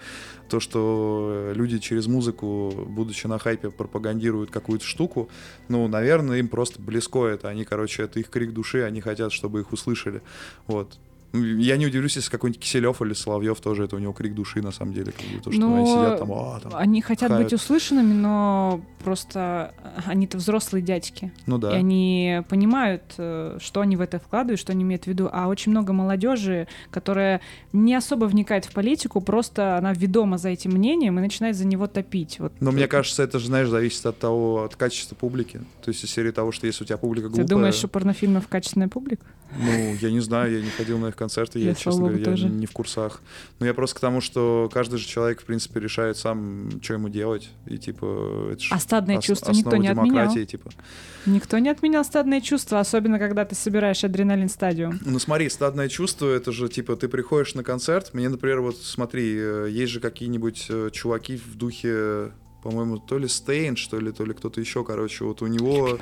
[0.50, 5.30] то, что люди через музыку, будучи на хайпе, пропагандируют какую-то штуку,
[5.68, 7.50] ну, наверное, им просто близко это.
[7.50, 10.22] Они, короче, это их крик души, они хотят, чтобы их услышали.
[10.66, 10.98] Вот.
[11.34, 14.72] Я не удивлюсь, если какой-нибудь Киселев или Соловьев тоже это у него крик души, на
[14.72, 15.12] самом деле.
[15.12, 16.72] Как бы, то, что Но они сидят там, «А, там».
[16.76, 17.44] Они хотят хают.
[17.44, 19.74] быть услышанными, но просто
[20.06, 21.32] они-то взрослые дядьки.
[21.46, 21.74] Ну да.
[21.74, 25.30] И они понимают, э, что они в это вкладывают, что они имеют в виду.
[25.32, 27.42] А очень много молодежи, которая
[27.74, 31.88] не особо вникает в политику, просто она ведома за этим мнением и начинает за него
[31.88, 32.40] топить.
[32.40, 32.54] Вот.
[32.60, 35.62] Но мне кажется, это же, знаешь, зависит от того, от качества публики.
[35.84, 37.48] То есть из серии того, что если у тебя публика Ты глупая...
[37.48, 39.26] думаешь, что порнофильмов качественная публика?
[39.56, 42.26] Ну, я не знаю, я не ходил на их концерты, я, Я, честно говоря, я
[42.26, 42.50] тоже.
[42.50, 43.22] не в курсах.
[43.60, 47.10] Но я просто к тому, что каждый же человек, в принципе, решает сам, что ему
[47.10, 47.50] делать.
[47.66, 50.34] И, типа, это ж А стадное ос- чувство никто не отменял.
[50.34, 50.70] типа.
[51.26, 55.00] Никто не отменял стадное чувство, особенно когда ты собираешь адреналин стадиум.
[55.06, 59.34] Ну смотри, стадное чувство, это же типа ты приходишь на концерт, мне, например, вот смотри,
[59.38, 62.32] э, есть же какие-нибудь э, чуваки в духе,
[62.64, 65.98] по-моему, то ли Стейн, что ли, то ли кто-то еще, короче, вот у него...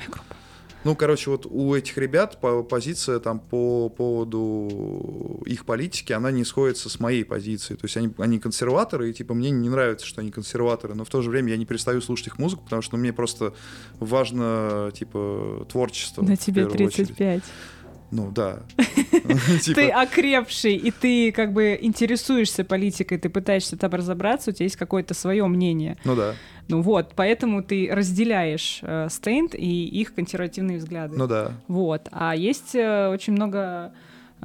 [0.86, 6.44] Ну, короче, вот у этих ребят по- позиция там по поводу их политики, она не
[6.44, 7.76] сходится с моей позицией.
[7.76, 11.08] То есть они, они консерваторы, и типа мне не нравится, что они консерваторы, но в
[11.08, 13.52] то же время я не перестаю слушать их музыку, потому что ну, мне просто
[13.98, 16.22] важно, типа, творчество.
[16.22, 17.08] На тебе первую очередь.
[17.16, 17.42] 35.
[18.12, 18.60] Ну, да.
[18.76, 24.64] Ты Типа, окрепший, и ты как бы интересуешься политикой, ты пытаешься там разобраться, у тебя
[24.64, 25.96] есть какое-то свое мнение.
[26.04, 26.36] Ну да,
[26.68, 31.16] Ну вот, поэтому ты разделяешь э, Стейнд и их консервативные взгляды.
[31.16, 31.52] ну да.
[31.68, 32.08] Вот.
[32.10, 33.92] А есть э, очень много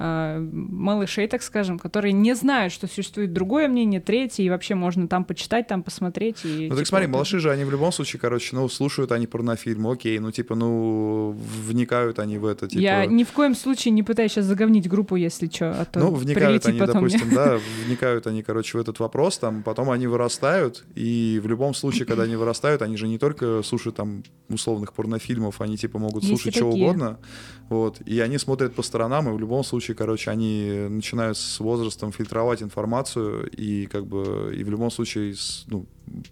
[0.02, 5.26] малышей, так скажем, которые не знают, что существует другое мнение, третье, и вообще можно там
[5.26, 6.44] почитать, там посмотреть.
[6.44, 9.12] И, Ну так типа, смотри, вот малыши же, они в любом случае, короче, ну, слушают
[9.12, 11.36] они порнофильмы, окей, ну, типа, ну,
[11.66, 12.82] вникают они в это, типа...
[12.82, 16.12] Я ни в коем случае не пытаюсь сейчас заговнить группу, если что, а то Ну,
[16.12, 17.18] вникают они, потом мне.
[17.18, 21.74] допустим, да, вникают они, короче, в этот вопрос, там, потом они вырастают, и в любом
[21.74, 26.24] случае, когда они вырастают, они же не только слушают там условных порнофильмов, они, типа, могут
[26.24, 27.20] Есть слушать что угодно,
[27.70, 32.12] вот, и они смотрят по сторонам, и в любом случае, короче, они начинают с возрастом
[32.12, 35.36] фильтровать информацию, и, как бы, и в любом случае,
[35.68, 35.86] ну,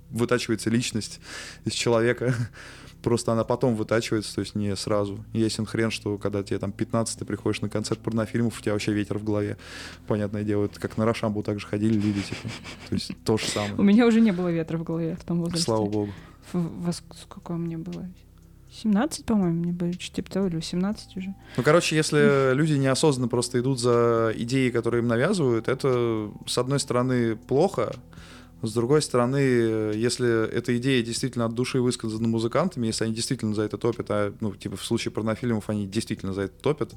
[0.09, 1.19] вытачивается личность
[1.65, 2.33] из человека,
[3.01, 5.23] Просто она потом вытачивается, то есть не сразу.
[5.31, 8.91] Ясен хрен, что когда тебе там 15 ты приходишь на концерт порнофильмов, у тебя вообще
[8.91, 9.55] ветер в голове.
[10.05, 12.49] Понятное дело, это как на Рошамбу так же ходили люди, типа.
[12.89, 13.81] То есть то же У самое.
[13.83, 15.63] меня уже не было ветра в голове в том возрасте.
[15.63, 16.11] Слава богу.
[16.51, 18.05] В- во ск- сколько мне было?
[18.81, 21.35] 17, по-моему, мне было, типа того, или 18 уже.
[21.57, 26.79] Ну, короче, если люди неосознанно просто идут за идеи, которые им навязывают, это, с одной
[26.79, 27.95] стороны, плохо,
[28.67, 33.63] с другой стороны, если эта идея действительно от души высказана музыкантами, если они действительно за
[33.63, 36.93] это топят, а, ну, типа, в случае порнофильмов они действительно за это топят,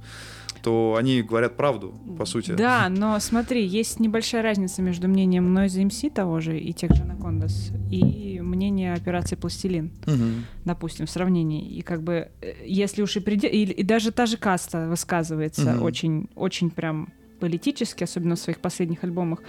[0.63, 2.53] то они говорят правду, по сути.
[2.53, 7.05] Да, но смотри, есть небольшая разница между мнением Noise MC того же и тех же
[7.05, 10.47] Накондас и мнение операции Пластилин, Мгм.
[10.65, 11.69] допустим, в сравнении.
[11.69, 13.49] И как бы, э, если уж и приде...
[13.49, 15.83] И, и даже та же Каста высказывается Мгм.
[15.83, 19.41] очень, очень прям политически, особенно в своих последних альбомах.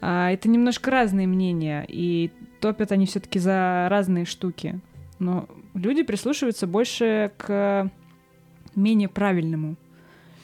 [0.00, 4.78] А, это немножко разные мнения, и топят они все-таки за разные штуки.
[5.18, 7.90] Но люди прислушиваются больше к
[8.76, 9.74] менее правильному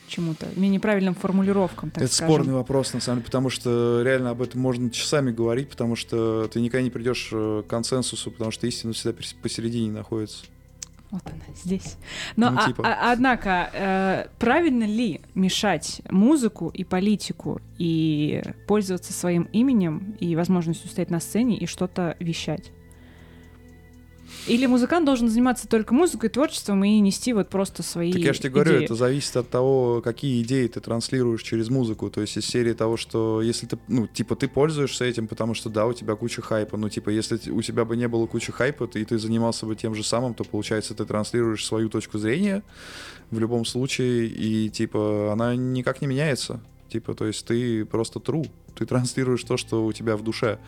[0.09, 2.35] чему-то, менее правильным формулировкам, так это скажем.
[2.35, 6.49] спорный вопрос, на самом деле, потому что реально об этом можно часами говорить, потому что
[6.53, 10.47] ты никогда не придешь э, к консенсусу, потому что истина всегда пос- посередине находится.
[11.11, 11.97] Вот она, здесь.
[12.37, 12.83] Но, Ну, а- типа.
[12.87, 20.89] а- однако, э, правильно ли мешать музыку и политику и пользоваться своим именем и возможностью
[20.89, 22.71] стоять на сцене и что-то вещать?
[24.47, 28.41] Или музыкант должен заниматься только музыкой, творчеством и нести вот просто свои Так я же
[28.41, 28.85] тебе говорю, идеи?
[28.85, 32.11] это зависит от того, какие идеи ты транслируешь через музыку.
[32.11, 35.69] То есть из серии того, что если ты, ну, типа, ты пользуешься этим, потому что,
[35.69, 36.77] да, у тебя куча хайпа.
[36.77, 39.95] Ну, типа, если у тебя бы не было кучи хайпа, и ты занимался бы тем
[39.95, 42.63] же самым, то, получается, ты транслируешь свою точку зрения
[43.31, 46.61] в любом случае, и, типа, она никак не меняется.
[46.89, 48.51] Типа, то есть ты просто true.
[48.75, 50.59] Ты транслируешь то, что у тебя в душе.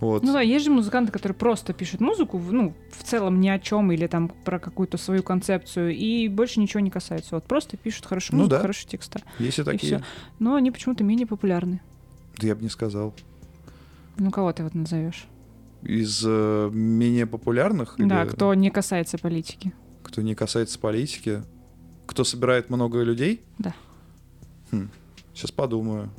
[0.00, 0.22] Вот.
[0.22, 3.90] Ну да, есть же музыканты, которые просто пишут музыку, ну, в целом ни о чем,
[3.92, 7.36] или там про какую-то свою концепцию, и больше ничего не касается.
[7.36, 8.60] Вот просто пишут хорошую Ну музыку, да.
[8.60, 9.20] хорошие текста.
[9.38, 9.96] Есть и такие.
[9.98, 10.04] всё.
[10.38, 11.80] Но они почему-то менее популярны.
[12.38, 13.14] Да я бы не сказал.
[14.18, 15.26] Ну, кого ты вот назовешь?
[15.82, 17.94] Из э, менее популярных?
[17.98, 19.72] Да, или- кто не касается политики.
[20.02, 21.42] кто не касается политики,
[22.06, 23.42] кто собирает много людей?
[23.58, 23.74] Да.
[25.32, 26.10] сейчас подумаю.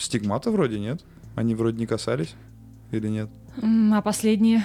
[0.00, 1.02] Стигмата вроде нет.
[1.36, 2.34] Они вроде не касались
[2.90, 3.28] или нет?
[3.92, 4.64] А последние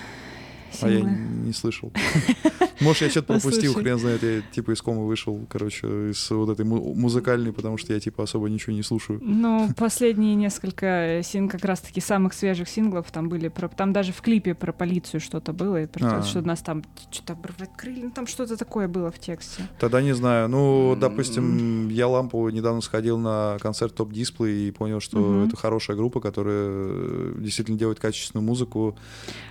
[0.81, 1.11] А я синглы?
[1.45, 1.91] не слышал.
[2.81, 3.83] Может, я что-то пропустил, Послушай.
[3.83, 4.23] хрен знает.
[4.23, 8.23] Я типа из комы вышел, короче, из вот этой му- музыкальной, потому что я типа
[8.23, 9.19] особо ничего не слушаю.
[9.23, 13.67] Ну, последние несколько син как раз-таки самых свежих синглов там были про...
[13.69, 16.23] Там даже в клипе про полицию что-то было, и про то, А.
[16.23, 19.63] что нас там что-то обрывать крылья, ну там что-то такое было в тексте.
[19.79, 20.49] Тогда не знаю.
[20.49, 20.99] Ну, М.
[20.99, 26.19] допустим, я лампу недавно сходил на концерт Топ Дисплей и понял, что это хорошая группа,
[26.19, 28.97] которая э, действительно делает качественную музыку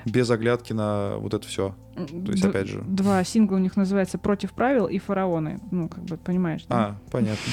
[0.04, 1.74] без оглядки на вот это все.
[1.94, 2.82] То есть, Д- опять же.
[2.86, 5.60] Два сингла у них называется «Против правил» и «Фараоны».
[5.70, 6.76] Ну, как бы, понимаешь, да?
[6.86, 7.52] А, понятно.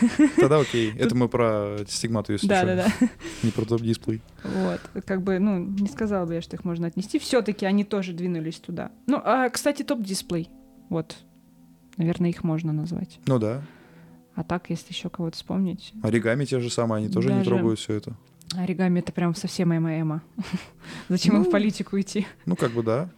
[0.36, 0.92] Тогда окей.
[0.98, 3.08] Это мы про стигмату, если Да, да, да.
[3.42, 4.22] Не про Топ Дисплей.
[4.42, 7.18] Вот, как бы, ну, не сказала бы я, что их можно отнести.
[7.18, 8.90] Все-таки они тоже двинулись туда.
[9.06, 10.48] Ну, а, кстати, топ-дисплей.
[10.90, 11.16] Вот,
[11.96, 13.18] наверное, их можно назвать.
[13.26, 13.62] Ну да.
[14.34, 15.92] А так, если еще кого-то вспомнить.
[16.02, 18.16] Оригами те же самые, они тоже не трогают все это.
[18.56, 20.22] Оригами это прям совсем моя эма.
[21.08, 21.50] Зачем им в Ну.
[21.52, 22.26] политику идти?
[22.46, 23.10] Ну, как бы да.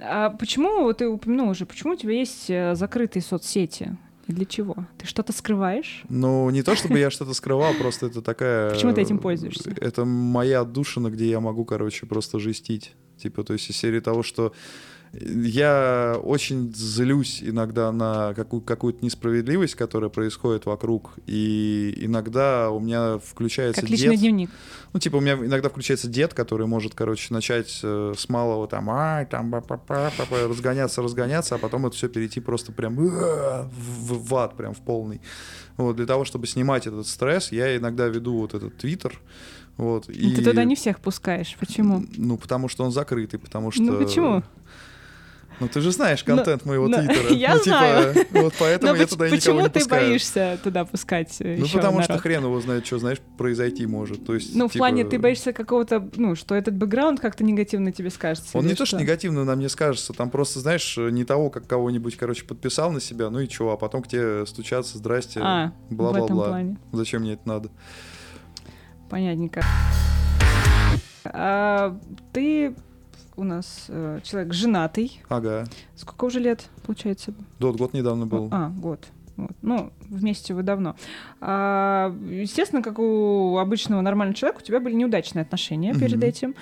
[0.00, 3.96] А почему, вот ты упомянул уже, почему у тебя есть э, закрытые соцсети?
[4.26, 4.76] И для чего?
[4.96, 6.04] Ты что-то скрываешь?
[6.08, 8.70] Ну, не то чтобы я что-то скрывал, просто это такая...
[8.70, 9.74] Почему ты этим пользуешься?
[9.80, 12.92] Это моя отдушина, где я могу, короче, просто жестить.
[13.16, 14.52] Типа, то есть из серии того, что
[15.12, 23.18] я очень злюсь иногда на какую- какую-то несправедливость, которая происходит вокруг, и иногда у меня
[23.18, 24.20] включается Как личный дед.
[24.20, 24.50] дневник.
[24.92, 28.88] Ну, типа, у меня иногда включается дед, который может, короче, начать э, с малого там,
[28.90, 29.62] ай, там, ба
[30.30, 35.20] разгоняться, разгоняться, а потом это все перейти просто прям в, в ад, прям в полный.
[35.76, 39.18] Вот, для того, чтобы снимать этот стресс, я иногда веду вот этот твиттер,
[39.76, 40.08] вот.
[40.08, 41.56] И, Ты туда не всех пускаешь.
[41.58, 42.04] Почему?
[42.16, 43.82] Ну, потому что он закрытый, потому что...
[43.82, 44.42] Ну почему?
[45.60, 47.28] Ну, ты же знаешь контент моего ну, твиттера.
[47.34, 48.14] я ну, типа, знаю.
[48.32, 50.02] вот поэтому Но я поч- туда никого почему не ты пускаю.
[50.08, 52.22] боишься туда пускать э, Ну, потому что народ?
[52.22, 54.24] хрен его знает, что, знаешь, произойти может.
[54.24, 57.92] То есть, Ну, в типа, плане, ты боишься какого-то, ну, что этот бэкграунд как-то негативно
[57.92, 58.56] тебе скажется.
[58.56, 58.96] Он не то, что?
[58.96, 63.00] что негативно на мне скажется, там просто, знаешь, не того, как кого-нибудь, короче, подписал на
[63.00, 66.46] себя, ну и чего, а потом к тебе стучаться, здрасте, А, в этом бла-бла-бла.
[66.48, 66.76] плане.
[66.92, 67.68] Зачем мне это надо?
[69.10, 69.62] Понятненько.
[71.24, 71.98] А,
[72.32, 72.74] ты
[73.36, 75.20] у нас э, человек женатый.
[75.28, 75.66] Ага.
[75.96, 77.32] Сколько уже лет, получается?
[77.58, 78.48] Вот год недавно был.
[78.50, 79.06] А, год.
[79.36, 79.52] Вот.
[79.62, 80.96] Ну, вместе вы давно.
[81.40, 86.54] А, естественно, как у обычного нормального человека, у тебя были неудачные отношения перед этим.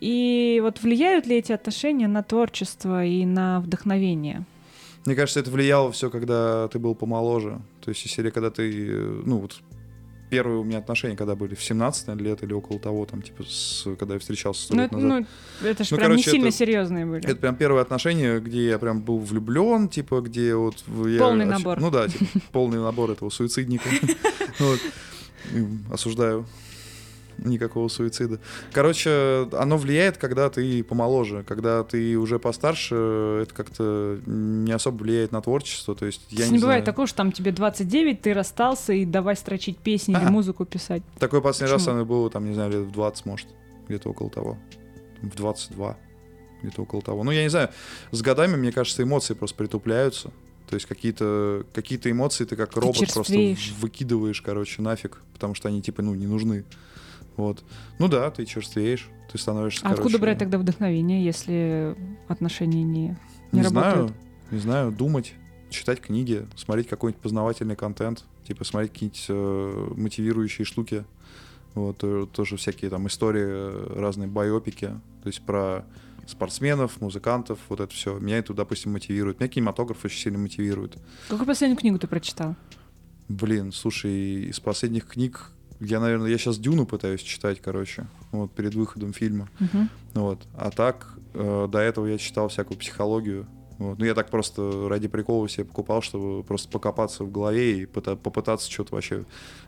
[0.00, 4.44] И вот влияют ли эти отношения на творчество и на вдохновение?
[5.06, 7.60] Мне кажется, это влияло все, когда ты был помоложе.
[7.80, 9.60] То есть, серии, когда ты, э, ну, вот
[10.30, 13.44] первые у меня отношения, когда были в 17 наверное, лет или около того, там, типа,
[13.44, 15.26] с, когда я встречался сто Ну, лет это, назад.
[15.60, 17.24] ну, это же Ну, прям короче, не сильно это- серьезные были.
[17.24, 21.18] Это прям первые отношения, где я прям был влюблен, типа, где вот я...
[21.20, 21.80] Полный набор.
[21.80, 23.88] Ну да, типа, полный набор этого суицидника.
[25.92, 26.46] Осуждаю.
[27.38, 28.40] Никакого суицида.
[28.72, 31.44] Короче, оно влияет, когда ты помоложе.
[31.46, 35.94] Когда ты уже постарше, это как-то не особо влияет на творчество.
[35.94, 36.84] То есть, я не, не бывает знаю.
[36.84, 40.30] такого, что там тебе 29, ты расстался, и давай строчить песни или А.
[40.30, 41.02] музыку писать.
[41.18, 41.96] Такой последний раз Почему?
[41.96, 43.48] оно было, там, не знаю, лет в 20, может.
[43.88, 44.58] Где-то около того.
[45.22, 45.96] В 22.
[46.62, 47.24] Где-то около того.
[47.24, 47.70] Ну, я не знаю.
[48.10, 50.30] С годами, мне кажется, эмоции просто притупляются.
[50.68, 53.34] То есть какие-то какие эмоции ты как робот просто
[53.80, 56.64] выкидываешь, короче, нафиг, потому что они, типа, ну, не нужны.
[57.36, 57.64] Вот.
[57.98, 61.96] Ну да, ты черствеешь, ты становишься, А откуда короче, брать тогда вдохновение, если
[62.28, 63.16] отношения не, не,
[63.52, 63.70] Не работают?
[63.72, 64.14] знаю,
[64.50, 65.34] не знаю, думать,
[65.70, 71.04] читать книги, смотреть какой-нибудь познавательный контент, типа смотреть какие-нибудь э, мотивирующие штуки,
[71.74, 74.86] вот, тоже всякие там истории, э, разные байопики,
[75.22, 75.84] то есть про
[76.26, 78.18] спортсменов, музыкантов, вот это все.
[78.18, 79.40] Меня это, допустим, мотивирует.
[79.40, 80.96] Меня кинематограф очень сильно мотивирует.
[81.28, 82.56] Какую последнюю книгу ты прочитал?
[83.28, 88.74] Блин, слушай, из последних книг я, наверное, я сейчас Дюну пытаюсь читать, короче, вот перед
[88.74, 89.48] выходом фильма.
[89.60, 89.88] Мгм.
[90.14, 90.46] Вот.
[90.56, 93.46] А так, э, до этого я читал всякую психологию.
[93.78, 93.98] Вот.
[93.98, 98.16] Ну, я так просто ради прикола себе покупал, чтобы просто покопаться в голове и пыта-
[98.16, 99.24] попытаться что-то вообще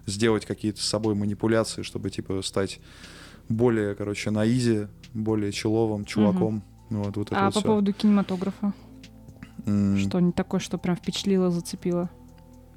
[0.07, 2.79] сделать, какие-то с собой манипуляции, чтобы, типа, стать
[3.49, 6.62] более, короче, на изи, более человым чуваком.
[6.90, 7.69] Ну, Вот, вот А вот по всё.
[7.69, 8.73] поводу кинематографа?
[9.66, 12.09] М, Что не такое, что прям впечатлило, зацепило?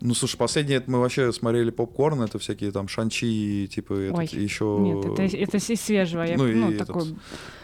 [0.02, 4.30] Ну, слушай, последнее это мы вообще смотрели попкорн, это всякие там шанчи, типа, этот, Ой,
[4.32, 4.78] еще...
[4.80, 6.24] Нет, это, это из свежего.
[6.24, 7.16] Я, Ну, ну, и этот, такой...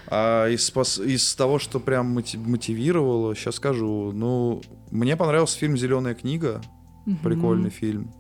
[0.08, 0.70] А из,
[1.00, 6.62] из того, что прям моти- мотивировало, сейчас скажу, ну, мне понравился фильм «Зеленая книга»,
[7.06, 7.18] Мгм.
[7.24, 8.12] прикольный фильм.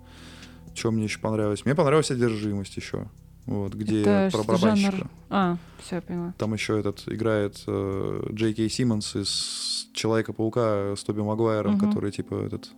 [0.74, 1.66] Что мне еще понравилось?
[1.66, 3.08] Мне понравилась «Одержимость» еще,
[3.46, 4.92] вот, где Это про барабанщика.
[4.92, 5.08] жанр?
[5.30, 6.34] А, все, поняла.
[6.38, 11.88] Там еще этот играет э, Джей Кей Симмонс из Человека-паука с Тоби Магуайром, Мгм.
[11.88, 12.70] который типа этот.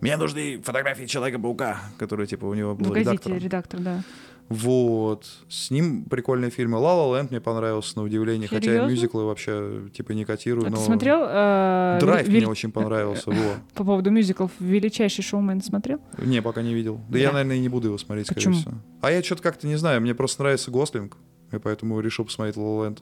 [0.00, 3.38] Мне нужны фотографии Человека-паука, который типа у него был В газете редактором.
[3.38, 4.02] редактор, да.
[4.48, 5.26] Вот.
[5.48, 6.78] С ним прикольные фильмы.
[6.78, 8.46] La La Land мне понравился, на удивление.
[8.48, 8.90] Хотя я Серьезно?
[8.92, 10.66] мюзиклы вообще типа не котирую.
[10.68, 10.76] А но...
[10.76, 11.18] ты смотрел?
[11.24, 13.30] э, Драйв вели- мне очень понравился.
[13.30, 13.36] Во.
[13.74, 16.00] По поводу мюзиклов «Величайший шоумен» смотрел?
[16.18, 16.96] Не, пока не видел.
[17.08, 17.18] Да Да.
[17.18, 18.54] я, наверное, и не буду его смотреть, скорее Почему?
[18.54, 18.74] всего.
[19.00, 20.00] А я что-то как-то не знаю.
[20.00, 21.16] Мне просто нравится Гослинг.
[21.50, 22.98] И поэтому решил посмотреть La La Land.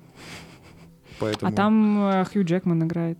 [1.20, 1.52] Поэтому...
[1.52, 3.18] А там э, Хью Джекман играет.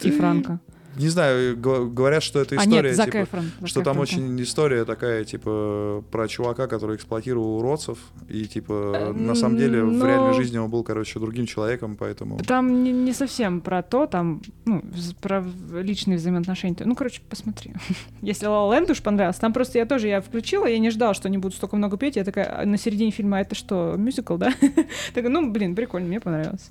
[0.00, 0.60] И Ты- Франко.
[0.98, 3.50] Не знаю, говорят, что это А история, нет, Зак типа, Эфрон.
[3.60, 8.86] Зак что там Эфрон, очень история такая, типа, про чувака, который эксплуатировал уродцев, и, типа,
[8.94, 12.38] Э, на самом деле в ну- реальной жизни он был, короче, другим человеком, поэтому...
[12.38, 14.82] Там не, не совсем про то, там, ну,
[15.20, 16.76] про личные взаимоотношения.
[16.84, 17.72] Ну, короче, посмотри.
[18.22, 21.28] Если La Land уж понравился, там просто я тоже, я включила, я не ждала, что
[21.28, 24.36] они будут столько много петь, я такая, а на середине фильма, а это что, мюзикл,
[24.36, 24.52] да?
[25.14, 26.70] Такая, ну, блин, прикольно, мне понравилось.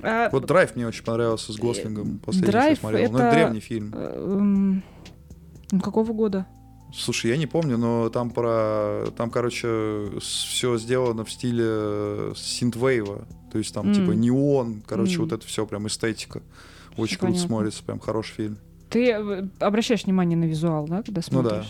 [0.00, 3.92] А, Вот «Драйв» мне очень понравился с Гослингом, последний, «Драйв» это- древний фильм.
[3.94, 4.82] эм,
[5.70, 6.46] ну, какого года?
[6.94, 9.04] Слушай, я не помню, но там про...
[9.16, 13.26] Там, короче, все сделано в стиле э, синтвейва.
[13.52, 13.94] То есть там, М.
[13.94, 15.22] типа, неон, короче, М.
[15.24, 16.40] вот это все прям эстетика.
[16.96, 17.46] Очень Всё круто понятно.
[17.48, 18.58] смотрится, прям хороший фильм.
[18.88, 21.64] Ты э, обращаешь внимание на визуал, да, когда Ну да.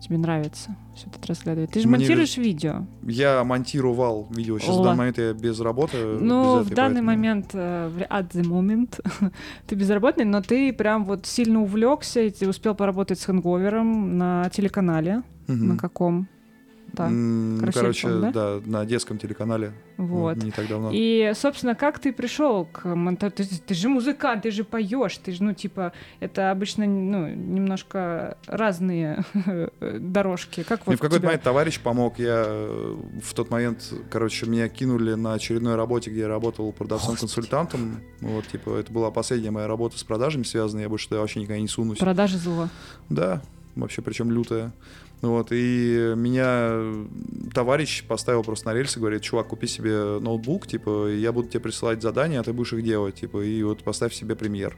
[0.00, 1.70] Тебе нравится все это разглядывать.
[1.70, 2.86] Ты же Мне монтируешь видео.
[3.02, 4.58] Я монтировал видео.
[4.58, 4.80] Сейчас О.
[4.80, 5.96] в данный момент я без работы.
[6.20, 9.00] Ну, без в этой, данный поэтому- момент, э, в- at the moment,
[9.66, 14.48] ты безработный, но ты прям вот сильно увлекся, и ты успел поработать с хэнговером на
[14.50, 15.22] телеканале.
[15.48, 15.68] Мгм.
[15.68, 16.28] На каком?
[16.96, 18.60] Так, М, ну, Карусель, короче, по-моему, да?
[18.64, 19.72] на детском телеканале.
[19.98, 20.36] вот.
[20.42, 20.90] Не так давно.
[20.94, 23.32] И, собственно, как ты пришел к монтажу?
[23.36, 28.38] Ты, ты же музыкант, ты же поешь, ты же, ну, типа, это обычно, ну, немножко
[28.46, 29.24] разные
[29.80, 30.62] дорожки.
[30.62, 32.18] Как Мне вот в какой-то тебя- момент товарищ помог.
[32.18, 38.00] Я э, в тот момент, короче, меня кинули на очередной работе, где я работал продавцом-консультантом.
[38.20, 40.84] Вот, типа, это была последняя моя работа с продажами связанная.
[40.84, 41.98] Я больше туда вообще никогда не сунусь.
[41.98, 42.68] Продажи зло.
[43.08, 43.42] Да,
[43.74, 44.72] вообще причем лютая.
[45.22, 46.94] Вот, и меня
[47.54, 52.02] товарищ поставил просто на рельсы, говорит, чувак, купи себе ноутбук, типа, я буду тебе присылать
[52.02, 54.76] задания, а ты будешь их делать, типа, и вот поставь себе премьер.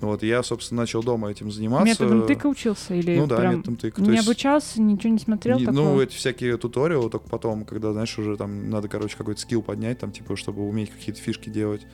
[0.00, 1.86] Вот, я, собственно, начал дома этим заниматься.
[1.86, 4.02] Методом тыка учился или Ну да, прям методом тыка.
[4.02, 5.82] Не есть- обучался, ничего не смотрел Не- такого?
[5.82, 9.98] ну, эти всякие туториалы только потом, когда, знаешь, уже там надо, короче, какой-то скилл поднять,
[9.98, 11.86] там, типа, чтобы уметь какие-то фишки делать.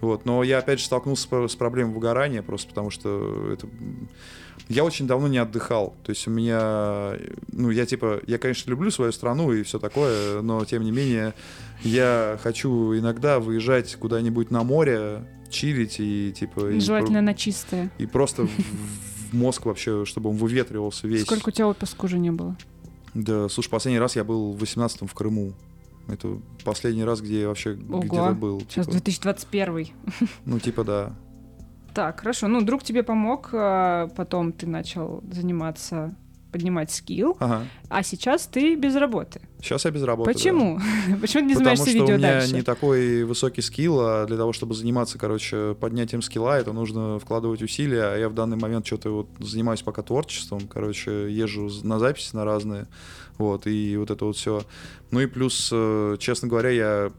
[0.00, 0.24] Вот.
[0.24, 3.68] Но я, опять же, столкнулся с проблемой выгорания, просто потому что это...
[4.72, 5.94] Я очень давно не отдыхал.
[6.02, 7.12] То есть у меня...
[7.52, 8.20] Ну, я, типа...
[8.26, 11.34] Я, конечно, люблю свою страну и все такое, но, тем не менее,
[11.82, 16.70] я хочу иногда выезжать куда-нибудь на море, чилить и, типа...
[16.70, 17.90] и Желательно про- на чистое.
[17.98, 21.22] И просто в- мозг вообще, чтобы он выветривался весь.
[21.22, 22.56] Сколько у тебя отпуска уже не было?
[23.14, 25.52] Да, слушай, последний раз я был в 18-м в Крыму.
[26.08, 28.60] Это последний раз, где я вообще где-то был.
[28.62, 28.92] Сейчас типа.
[28.92, 29.88] 2021.
[30.46, 31.14] Ну, типа, да.
[31.94, 32.48] Так, хорошо.
[32.48, 36.14] Ну, друг тебе помог, а потом ты начал заниматься,
[36.50, 37.62] поднимать скилл, Ага.
[37.88, 39.40] а сейчас ты без работы.
[39.62, 40.30] Сейчас я без работы.
[40.30, 40.34] да.
[40.34, 40.78] Почему?
[41.20, 42.54] Почему ты не Потому занимаешься что видео у меня дальше?
[42.54, 47.62] не такой высокий скилл, а для того, чтобы заниматься, короче, поднятием скилла, это нужно вкладывать
[47.62, 48.02] усилия.
[48.12, 52.44] А я в данный момент что-то вот занимаюсь пока творчеством, короче, езжу на записи на
[52.44, 52.86] разные,
[53.38, 54.62] вот, и вот это вот все.
[55.10, 57.12] Ну и плюс, э, честно говоря, я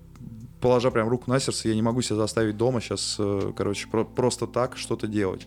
[0.63, 3.19] положа прям руку на сердце, я не могу себя заставить дома сейчас,
[3.55, 5.45] короче, про- просто так что-то делать.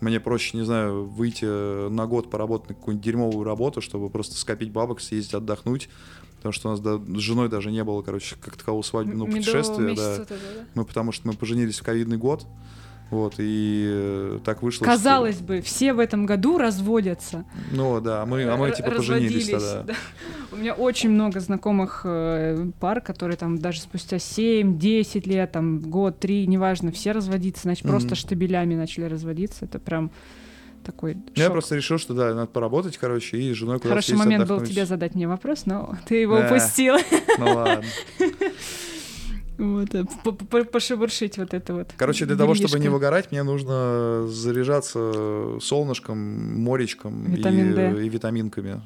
[0.00, 4.70] Мне проще, не знаю, выйти на год поработать на какую-нибудь дерьмовую работу, чтобы просто скопить
[4.70, 5.88] бабок, съездить отдохнуть.
[6.36, 9.94] Потому что у нас да, с женой даже не было, короче, как такового свадебного путешествия.
[9.94, 10.12] Да.
[10.16, 10.64] этого, да?
[10.74, 12.46] Мы потому что мы поженились в ковидный год.
[13.10, 17.44] Вот, и э, так вышло, что- Казалось бы, все в этом году разводятся.
[17.70, 19.82] Ну да, а мы, а мы типа поженились разводились, тогда.
[19.82, 19.94] да.
[20.52, 26.18] У меня очень много знакомых э, пар, которые там даже спустя 7-10 лет, там год,
[26.18, 28.16] три, неважно, все разводиться, значит, просто Мгм.
[28.16, 29.64] штабелями начали разводиться.
[29.66, 30.10] Это прям
[30.84, 31.52] такой Ну, Я шок.
[31.52, 34.86] просто решил, что да, надо поработать, короче, и с женой куда-то Хороший момент был тебе
[34.86, 36.46] задать мне вопрос, но ты его Да.
[36.46, 36.98] упустила.
[37.38, 37.84] Ну ладно.
[39.58, 41.94] Вот, э, по- по- пошебуршить вот это вот.
[41.96, 46.18] Короче, для того, чтобы не выгорать, мне нужно заряжаться солнышком,
[46.60, 48.82] моречком и, и витаминками.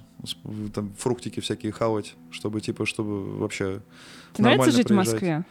[0.75, 3.81] Там фруктики всякие хавать, чтобы типа, чтобы вообще
[4.35, 5.13] Тебе нравится жить в проезжать.
[5.15, 5.45] Москве?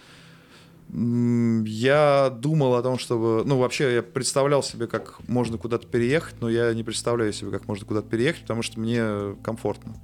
[0.90, 3.44] Я думал о том, чтобы...
[3.46, 7.68] Ну, вообще, я представлял себе, как можно куда-то переехать, но я не представляю себе, как
[7.68, 9.96] можно куда-то переехать, потому что мне комфортно.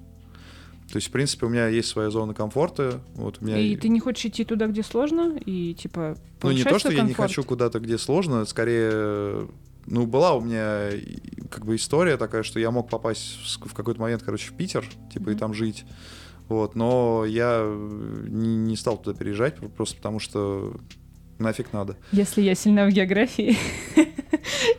[0.94, 3.02] То есть, в принципе, у меня есть своя зона комфорта.
[3.16, 3.58] Вот у меня...
[3.58, 6.98] И ты не хочешь идти туда, где сложно, и типа Ну, не то, что свой
[6.98, 7.30] я не комфорт?
[7.32, 9.48] хочу куда-то, где сложно, скорее...
[9.88, 11.18] Ну, была у меня и-
[11.50, 15.30] как бы история такая, что я мог попасть в какой-то момент, короче, в Питер, типа,
[15.30, 15.39] и Мгм.
[15.39, 15.84] там жить.
[16.48, 20.76] Вот, но я не, не стал туда переезжать, про- просто потому что
[21.39, 21.98] нафиг надо.
[22.12, 23.58] Если я сильна в географии,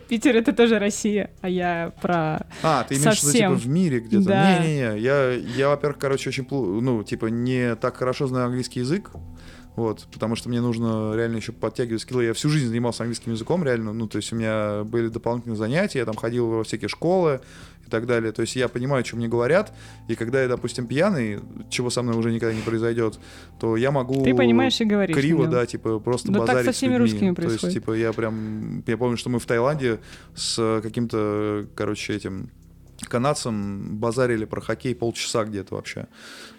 [0.07, 2.45] Питер— это тоже Россия, а я про...
[2.61, 3.55] А, ты имеешь в виду, Совсем.
[3.55, 4.25] типа, в мире где-то?
[4.25, 4.59] Да.
[4.59, 9.11] Не-не-не, я, я, во-первых, короче, очень, ну, типа, не так хорошо знаю английский язык,
[9.75, 12.23] вот, потому что мне нужно реально еще подтягивать скиллы.
[12.23, 15.99] Я всю жизнь занимался английским языком, реально, ну, то есть у меня были дополнительные занятия,
[15.99, 17.41] я там ходил во всякие школы
[17.85, 18.31] и так далее.
[18.31, 19.73] То есть я понимаю, что мне говорят,
[20.07, 23.19] и когда я, допустим, пьяный, чего со мной уже никогда не произойдет,
[23.59, 24.23] то я могу...
[24.23, 25.15] Ты понимаешь и говоришь.
[25.15, 27.03] Криво, да, типа просто Да так базарить со с всеми людьми.
[27.11, 27.73] русскими То есть, происходит.
[27.73, 28.83] типа, я прям...
[28.87, 29.99] Я помню, что мы в Таиланде
[30.35, 32.49] с каким-то, короче, этим
[32.99, 36.07] канадцем базарили про хоккей полчаса где-то вообще.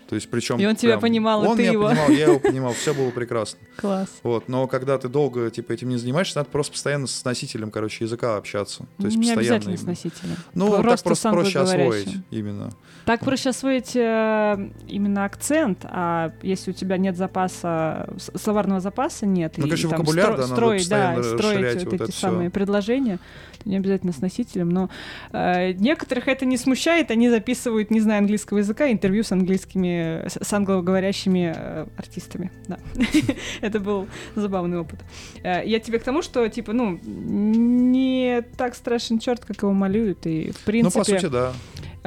[0.08, 0.58] То есть причем...
[0.58, 1.88] И он тебя понимал, и Он ты меня его.
[1.88, 3.58] понимал, я его понимал, все было прекрасно.
[3.76, 4.08] Класс.
[4.22, 8.04] Вот, но когда ты долго, типа, этим не занимаешься, надо просто постоянно с носителем, короче,
[8.04, 8.86] языка общаться.
[8.98, 9.40] То есть не постоянно...
[9.40, 9.82] обязательно именно.
[9.82, 10.36] с носителем.
[10.54, 12.70] Ну, так Просто просто с проще освоить, именно.
[13.04, 19.54] Так проще освоить э, именно акцент, а если у тебя нет запаса, словарного запаса нет,
[19.56, 23.18] Ну, и конечно, там вокабуляр, стро- да, строить, да, строить вот вот эти самые предложения,
[23.64, 24.90] не обязательно с носителем, но
[25.32, 29.95] э, некоторых это не смущает, они записывают, не зная английского языка, интервью с английскими,
[30.26, 32.78] с с англоговорящими э, артистами, да.
[33.60, 35.00] Это был забавный опыт.
[35.42, 40.26] Э, Я тебе к тому, что, типа, ну, не так страшен черт, как его малюют,
[40.26, 40.98] и, в Ну, принципе...
[40.98, 41.52] по сути, да.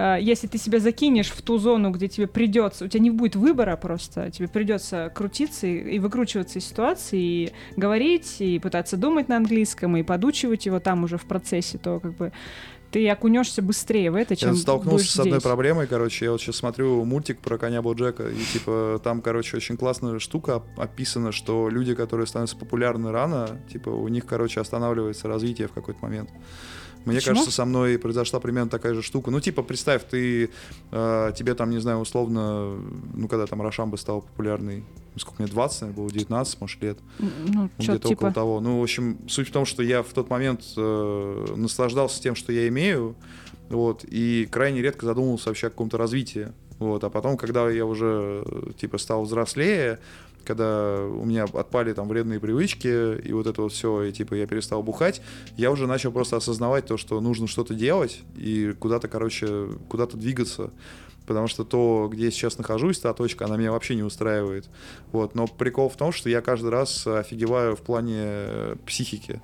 [0.02, 3.36] А, если ты себя закинешь в ту зону, где тебе придется, у тебя не будет
[3.36, 9.28] выбора просто, тебе придется крутиться и, и выкручиваться из ситуации, и говорить, и пытаться думать
[9.28, 12.32] на английском, и подучивать его там уже в процессе, то как бы
[12.92, 15.44] ты окунешься быстрее в это, чем Я столкнулся с одной здесь.
[15.44, 19.78] проблемой, короче, я вот сейчас смотрю мультик про коня Боджека, и типа там, короче, очень
[19.78, 25.28] классная штука оп- описана, что люди, которые становятся популярны рано, типа у них, короче, останавливается
[25.28, 26.30] развитие в какой-то момент.
[27.06, 27.36] Мне Почему?
[27.36, 29.32] кажется, со мной произошла примерно такая же штука.
[29.32, 30.50] Ну, типа, представь, ты,
[30.92, 32.76] э, тебе там, не знаю, условно,
[33.14, 34.84] ну, когда там Рошамба стал популярный,
[35.16, 37.00] сколько мне, 20, наверное, было, 19, может, лет.
[37.20, 38.32] Ну, Ну, где-то около типа...
[38.32, 38.60] того.
[38.60, 42.52] Ну, в общем, суть в том, что я в тот момент э, наслаждался тем, что
[42.52, 43.16] я имею,
[43.70, 46.52] вот, и крайне редко задумывался вообще о каком-то развитии.
[46.80, 48.46] Вот, а потом, когда я уже,
[48.78, 50.00] типа, стал взрослее,
[50.50, 54.48] когда у меня отпали там вредные привычки, и вот это вот все, и типа я
[54.48, 55.22] перестал бухать,
[55.58, 60.72] я уже начал просто осознавать то, что нужно что-то делать и куда-то, короче, куда-то двигаться.
[61.30, 64.68] Потому что то, где я сейчас нахожусь, та точка, она меня вообще не устраивает.
[65.12, 65.36] Вот.
[65.36, 69.40] Но прикол в том, что я каждый раз офигеваю в плане э, психики.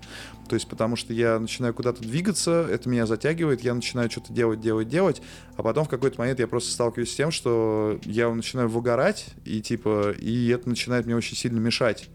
[0.49, 4.61] То есть потому что я начинаю куда-то двигаться, это меня затягивает, я начинаю что-то делать,
[4.61, 5.21] делать, делать,
[5.57, 9.61] а потом в какой-то момент я просто сталкиваюсь с тем, что я начинаю выгорать, и
[9.61, 12.09] типа, и это начинает мне очень сильно мешать.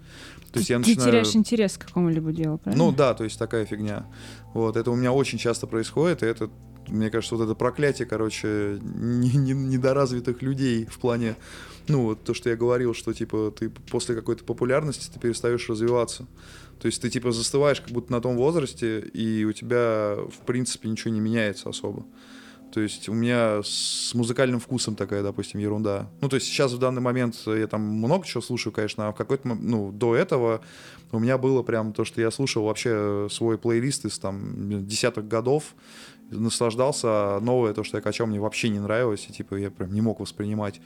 [0.53, 1.11] То есть я Ты начинаю...
[1.11, 2.85] теряешь интерес к какому-либо делу, правильно?
[2.85, 4.07] Ну да, то есть такая фигня.
[4.53, 6.51] Вот, это у меня очень часто происходит, и это,
[6.91, 11.37] мне кажется, вот это проклятие, короче, не- не- недоразвитых людей в плане,
[11.89, 16.27] ну, вот то, что я говорил, что, типа, ты после какой-то популярности ты перестаешь развиваться.
[16.81, 20.89] То есть ты, типа, застываешь как будто на том возрасте, и у тебя, в принципе,
[20.89, 22.07] ничего не меняется особо.
[22.73, 26.09] То есть у меня с музыкальным вкусом такая, допустим, ерунда.
[26.21, 29.17] Ну, то есть сейчас в данный момент я там много чего слушаю, конечно, а в
[29.17, 30.61] какой-то, ну, до этого
[31.11, 35.75] у меня было прям то, что я слушал вообще свой плейлист из там десятых годов,
[36.31, 39.93] наслаждался, а новое, то, что я качал, мне вообще не нравилось, и типа я прям
[39.93, 40.81] не мог воспринимать.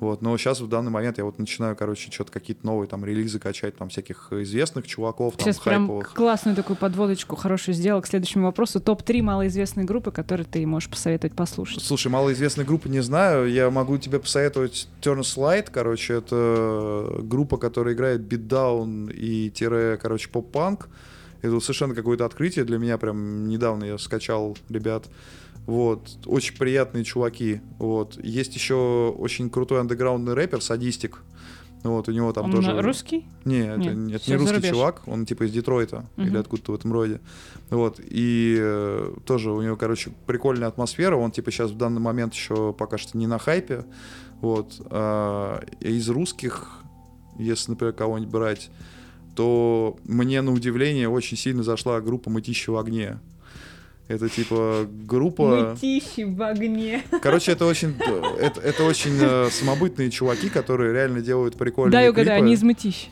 [0.00, 3.40] Вот, но сейчас в данный момент я вот начинаю, короче, что-то какие-то новые там релизы
[3.40, 6.14] качать, там всяких известных чуваков, там Сейчас прям хайповых.
[6.14, 8.80] классную такую подводочку хорошую сделал к следующему вопросу.
[8.80, 11.82] Топ-3 малоизвестные группы, которые ты можешь посоветовать послушать.
[11.82, 13.50] Слушай, малоизвестной группы не знаю.
[13.50, 20.28] Я могу тебе посоветовать Turn Slide, короче, это группа, которая играет битдаун и тире, короче,
[20.28, 20.88] поп-панк.
[21.42, 25.06] Это вот совершенно какое-то открытие для меня, прям недавно я скачал ребят.
[25.66, 27.60] Вот, очень приятные чуваки.
[27.78, 28.18] Вот.
[28.24, 31.22] Есть еще очень крутой андеграундный рэпер, садистик.
[31.84, 32.80] Вот, у него там Он тоже...
[32.82, 33.26] русский?
[33.44, 34.70] Не, это, Нет, это не русский зарубеж.
[34.70, 36.38] чувак, он типа из Детройта или Мгм.
[36.40, 37.20] откуда-то в этом роде.
[37.70, 42.34] Вот, и э, тоже у него, короче, прикольная атмосфера, он типа сейчас в данный момент
[42.34, 43.84] еще пока что не на хайпе.
[44.40, 46.80] Вот, а, из русских,
[47.38, 48.70] если, например, кого-нибудь брать,
[49.38, 53.20] то мне на удивление очень сильно зашла группа «Мытищи в огне».
[54.08, 55.70] Это типа группа...
[55.74, 57.04] Мытищи в огне.
[57.22, 57.94] Короче, это очень,
[58.40, 62.44] это, это очень э, самобытные чуваки, которые реально делают прикольные Дай угадаю, клипы.
[62.46, 63.10] они из Мытищ.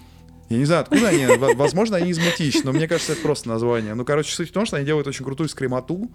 [0.48, 1.26] Я не знаю, откуда они.
[1.26, 3.94] Во- Возможно, они из Мытищ, но мне кажется, это просто название.
[3.94, 6.10] Ну, короче, суть в том, что они делают очень крутую скримоту.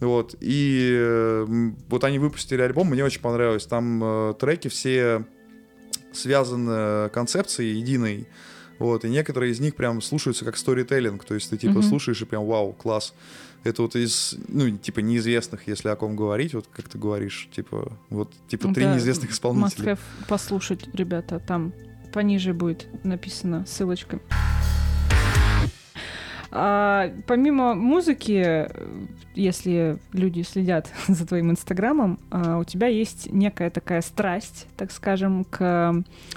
[0.00, 0.34] Вот.
[0.40, 1.46] И э,
[1.88, 3.66] вот они выпустили альбом, мне очень понравилось.
[3.66, 5.24] Там э, треки все
[6.12, 8.26] связаны концепцией единой.
[8.82, 11.82] Вот, и некоторые из них прям слушаются как сторителлинг, то есть ты типа Мгм.
[11.84, 13.14] слушаешь и прям вау, класс.
[13.62, 17.92] Это вот из, ну, типа неизвестных, если о ком говорить, вот как ты говоришь, типа,
[18.10, 19.92] вот, типа три Это неизвестных исполнителя.
[19.92, 21.72] Must послушать, ребята, там
[22.12, 24.18] пониже будет написано ссылочка.
[26.54, 28.68] А, помимо музыки, э,
[29.34, 35.44] если люди следят за твоим инстаграмом, а, у тебя есть некая такая страсть, так скажем,
[35.44, 35.94] к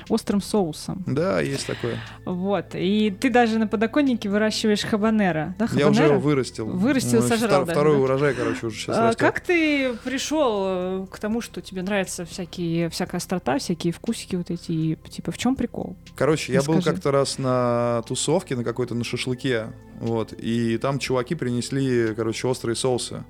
[0.08, 1.04] острым соусам.
[1.06, 1.98] Да, есть такое.
[2.26, 2.68] Вот.
[2.76, 5.54] И ты даже на подоконнике выращиваешь хабанера.
[5.60, 6.06] Да, Я уже хабанера?
[6.14, 6.66] его вырастил.
[6.68, 8.04] Вырастил, Ну, сожрал втор- даже, Второй да?
[8.04, 9.20] урожай, короче, уже сейчас А растет.
[9.20, 14.72] как ты пришел к тому, что тебе нравятся всякие, всякая острота, всякие вкусики вот эти?
[14.72, 15.96] и, Типа, в чем прикол?
[16.16, 16.96] Короче, я был Расскажи.
[16.96, 19.68] как-то раз на тусовке, на какой-то на шашлыке,
[20.06, 23.24] вот, и там чуваки принесли, короче, острые соусы.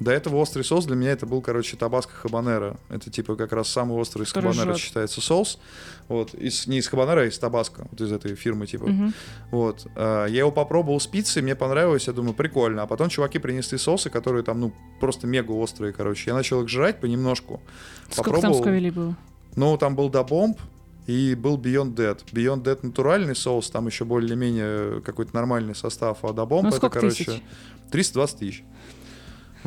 [0.00, 2.76] До этого острый соус для меня это был, короче, табаско хабанера.
[2.88, 5.60] Это типа как раз самый острый из хабанера считается соус.
[6.08, 8.88] Вот, из, не из хабанера, а из табаско, вот из этой фирмы типа.
[8.88, 9.14] Мгм.
[9.52, 9.86] Вот.
[9.94, 12.82] а, Я его попробовал с пиццей, мне понравилось, я думаю, прикольно.
[12.82, 16.30] А потом чуваки принесли соусы, которые там, ну, просто мега острые, короче.
[16.30, 17.62] Я начал их жрать понемножку.
[18.10, 18.62] Сколько там Попробовал.
[18.62, 19.16] сковелей было?
[19.54, 20.58] Ну, там был Dabomb
[21.06, 22.18] и был Beyond Dead.
[22.32, 27.24] Beyond Dead натуральный соус, там еще более-менее какой-то нормальный состав, а Dabomb Ну, это, короче,
[27.24, 27.42] тысяч?
[27.90, 28.64] 320 тысяч.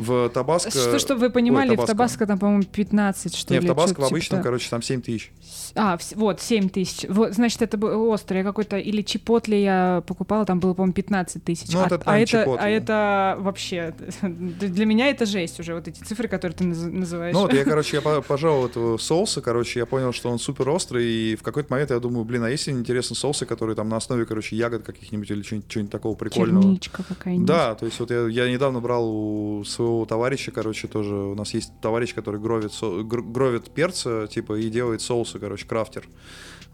[0.00, 0.70] В Табаско...
[0.70, 3.66] Что, чтобы вы понимали, Ой, в Табаско там, по-моему, 15, что Не, ли.
[3.66, 4.44] в Табаско в типа обычном, того.
[4.44, 5.32] короче, там 7 тысяч.
[5.74, 7.06] А, вот, 7 тысяч.
[7.08, 8.38] Вот, значит, это был острый.
[8.38, 8.78] Я какой-то...
[8.78, 11.72] Или чипотли я покупала, там было, по-моему, 15 тысяч.
[11.72, 13.94] Ну, а, это а это, а это вообще...
[14.22, 17.34] Для меня это жесть уже, вот эти цифры, которые ты наз- называешь.
[17.34, 20.68] Ну вот я, короче, я по- пожал этого соуса, короче, я понял, что он супер
[20.68, 23.96] острый, и в какой-то момент я думаю, блин, а если интересно соусы, которые там на
[23.96, 26.62] основе, короче, ягод каких-нибудь или чего-нибудь такого прикольного?
[26.62, 27.46] Черничка какая-нибудь.
[27.46, 31.54] Да, то есть вот я, я недавно брал у своего товарища, короче, тоже у нас
[31.54, 36.04] есть товарищ, который гровит, со- гр- гровит перца, типа, и делает соусы, короче, крафтер.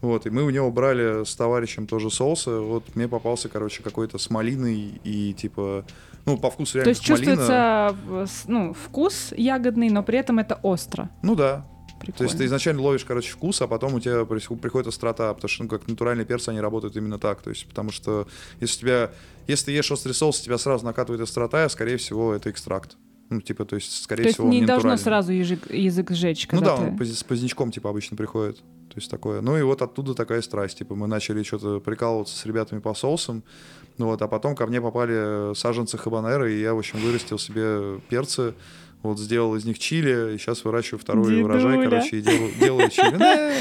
[0.01, 4.17] Вот, и мы у него брали с товарищем тоже соусы, вот мне попался, короче, какой-то
[4.19, 5.85] с малиной и, типа,
[6.25, 7.25] ну, по вкусу То реально есть как малина.
[7.35, 11.09] чувствуется э, ну, вкус ягодный, но при этом это остро.
[11.23, 11.65] Ну да,
[11.99, 12.17] Прикольно.
[12.17, 15.63] то есть ты изначально ловишь, короче, вкус, а потом у тебя приходит острота, потому что,
[15.63, 18.27] ну, как натуральные перцы, они работают именно так, то есть, потому что
[18.59, 19.11] если у тебя,
[19.47, 22.97] если ты ешь острый соус, тебя сразу накатывает острота, скорее всего, это экстракт.
[23.29, 26.61] Ну, типа, то есть, скорее То есть всего, не должно сразу язык, язык сжечь, Ну
[26.61, 26.83] да, ты...
[26.83, 28.57] он с позднячком, типа, обычно приходит.
[28.57, 29.41] То есть такое.
[29.41, 30.77] Ну и вот оттуда такая страсть.
[30.77, 33.43] Типа, мы начали что-то прикалываться с ребятами по соусам.
[33.97, 37.99] Ну вот, а потом ко мне попали саженцы хабанера, и я, в общем, вырастил себе
[38.09, 38.53] перцы,
[39.03, 41.43] вот сделал из них чили, и сейчас выращиваю второй Дедуля.
[41.45, 43.17] урожай, короче, и делаю, делаю чили.
[43.17, 43.53] Да.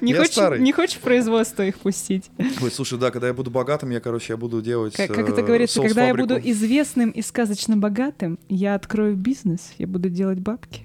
[0.00, 0.60] Не я хочешь, старый.
[0.60, 2.30] не хочешь производство их пустить?
[2.38, 5.40] Ой, слушай, да, когда я буду богатым, я, короче, я буду делать Как, как это
[5.42, 10.38] э, говорится, когда я буду известным и сказочно богатым, я открою бизнес, я буду делать
[10.38, 10.82] бабки.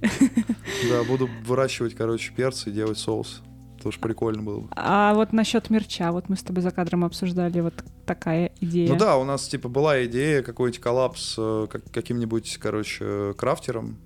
[0.90, 3.42] Да, буду выращивать, короче, перцы и делать соус.
[3.86, 4.68] Тоже прикольно было бы.
[4.76, 7.76] А вот насчет мерча, вот мы с тобой за кадром обсуждали вот
[8.08, 8.90] такая идея.
[8.90, 14.00] Ну да, у нас типа была идея какой-нибудь коллапс э, как- каким-нибудь, короче, крафтером,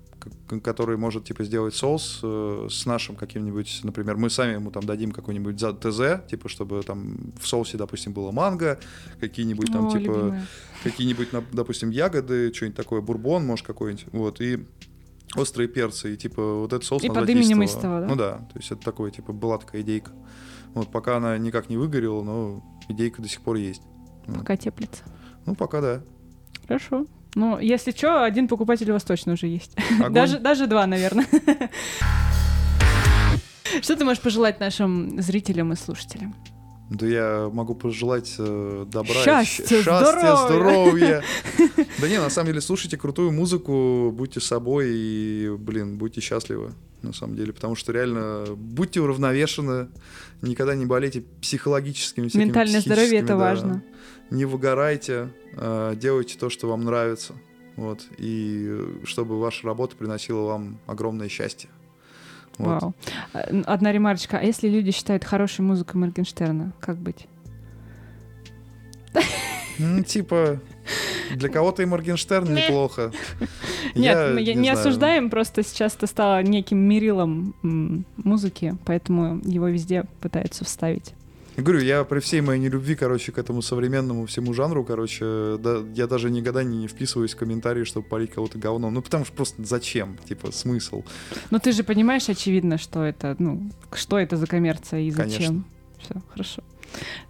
[0.62, 5.12] который может типа сделать соус э, с нашим каким-нибудь, например, мы сами ему там дадим
[5.12, 8.78] какой-нибудь ТЗ, типа чтобы там в соусе, допустим, было манго,
[9.18, 10.46] какие-нибудь там О, типа любимая.
[10.84, 14.66] какие-нибудь, допустим, ягоды, что-нибудь такое, бурбон, может какой-нибудь, вот и
[15.36, 17.64] острые перцы и типа вот этот соус И под именем.
[17.64, 18.06] Истово, да?
[18.06, 20.12] Ну да, то есть это такое типа была такая идейка.
[20.74, 23.82] Вот пока она никак не выгорела, но идейка до сих пор есть.
[24.26, 25.04] Пока теплится.
[25.46, 26.02] Ну пока да.
[26.66, 27.06] Хорошо.
[27.34, 29.76] Ну, если что, один покупатель у вас точно уже есть.
[30.00, 30.12] Огонь.
[30.12, 31.26] Даже, даже два, наверное.
[33.82, 36.34] Что ты можешь пожелать нашим зрителям и слушателям?
[36.90, 40.36] Да я могу пожелать э, добра, Счастья, счастья, здоровья.
[40.36, 41.24] здоровья.
[42.00, 46.72] Да не, на самом деле, слушайте крутую музыку, будьте собой и, блин, будьте счастливы.
[47.02, 49.88] на самом деле, потому что реально будьте уравновешены,
[50.42, 53.36] никогда не болейте психологическими Ментальное здоровье— это да.
[53.36, 53.84] важно.
[54.30, 57.34] Не выгорайте, а, делайте то, что вам нравится,
[57.76, 61.70] вот, и э, чтобы ваша работа приносила вам огромное счастье.
[62.60, 62.82] Вот.
[62.82, 62.94] Вау.
[63.32, 64.38] А, Одна ремарочка.
[64.38, 67.26] А если люди считают хорошей музыкой Моргенштерна, как быть?
[69.78, 70.60] Ну, типа,
[71.34, 73.12] для кого-то и Моргенштерн неплохо.
[73.94, 74.72] Нет, Я мы не, знаю.
[74.78, 77.54] осуждаем, просто сейчас это стало неким мерилом
[78.16, 81.14] музыки, поэтому его везде пытаются вставить.
[81.56, 85.82] Я говорю, я при всей моей нелюбви, короче, к этому современному всему жанру, короче, да,
[85.94, 88.94] я даже никогда не вписываюсь в комментарии, чтобы полить кого-то говном.
[88.94, 90.16] Ну, потому что просто зачем?
[90.28, 91.02] Типа, смысл?
[91.50, 95.30] Но ты же понимаешь, очевидно, что это, ну, что это за коммерция и зачем.
[95.30, 95.64] Конечно.
[95.98, 96.62] Все, хорошо.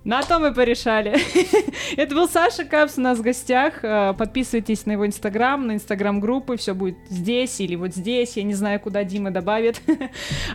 [0.04, 1.18] На то мы порешали.
[1.96, 3.84] Это был Саша Капс у нас в гостях.
[3.84, 6.56] Э, Подписывайтесь на его инстаграм, на инстаграм-группы.
[6.56, 8.36] Все будет здесь или вот здесь.
[8.36, 9.80] Я не знаю, куда Дима добавит.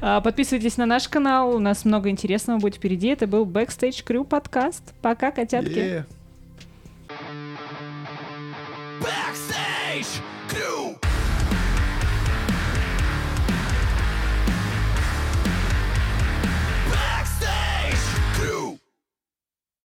[0.01, 1.55] А, Подписывайтесь на наш канал.
[1.55, 3.09] У нас много интересного будет впереди.
[3.09, 4.93] Это был Backstage Crew подкаст.
[5.01, 5.79] Пока, котятки.
[5.79, 6.05] Е.
[8.99, 10.21] Backstage!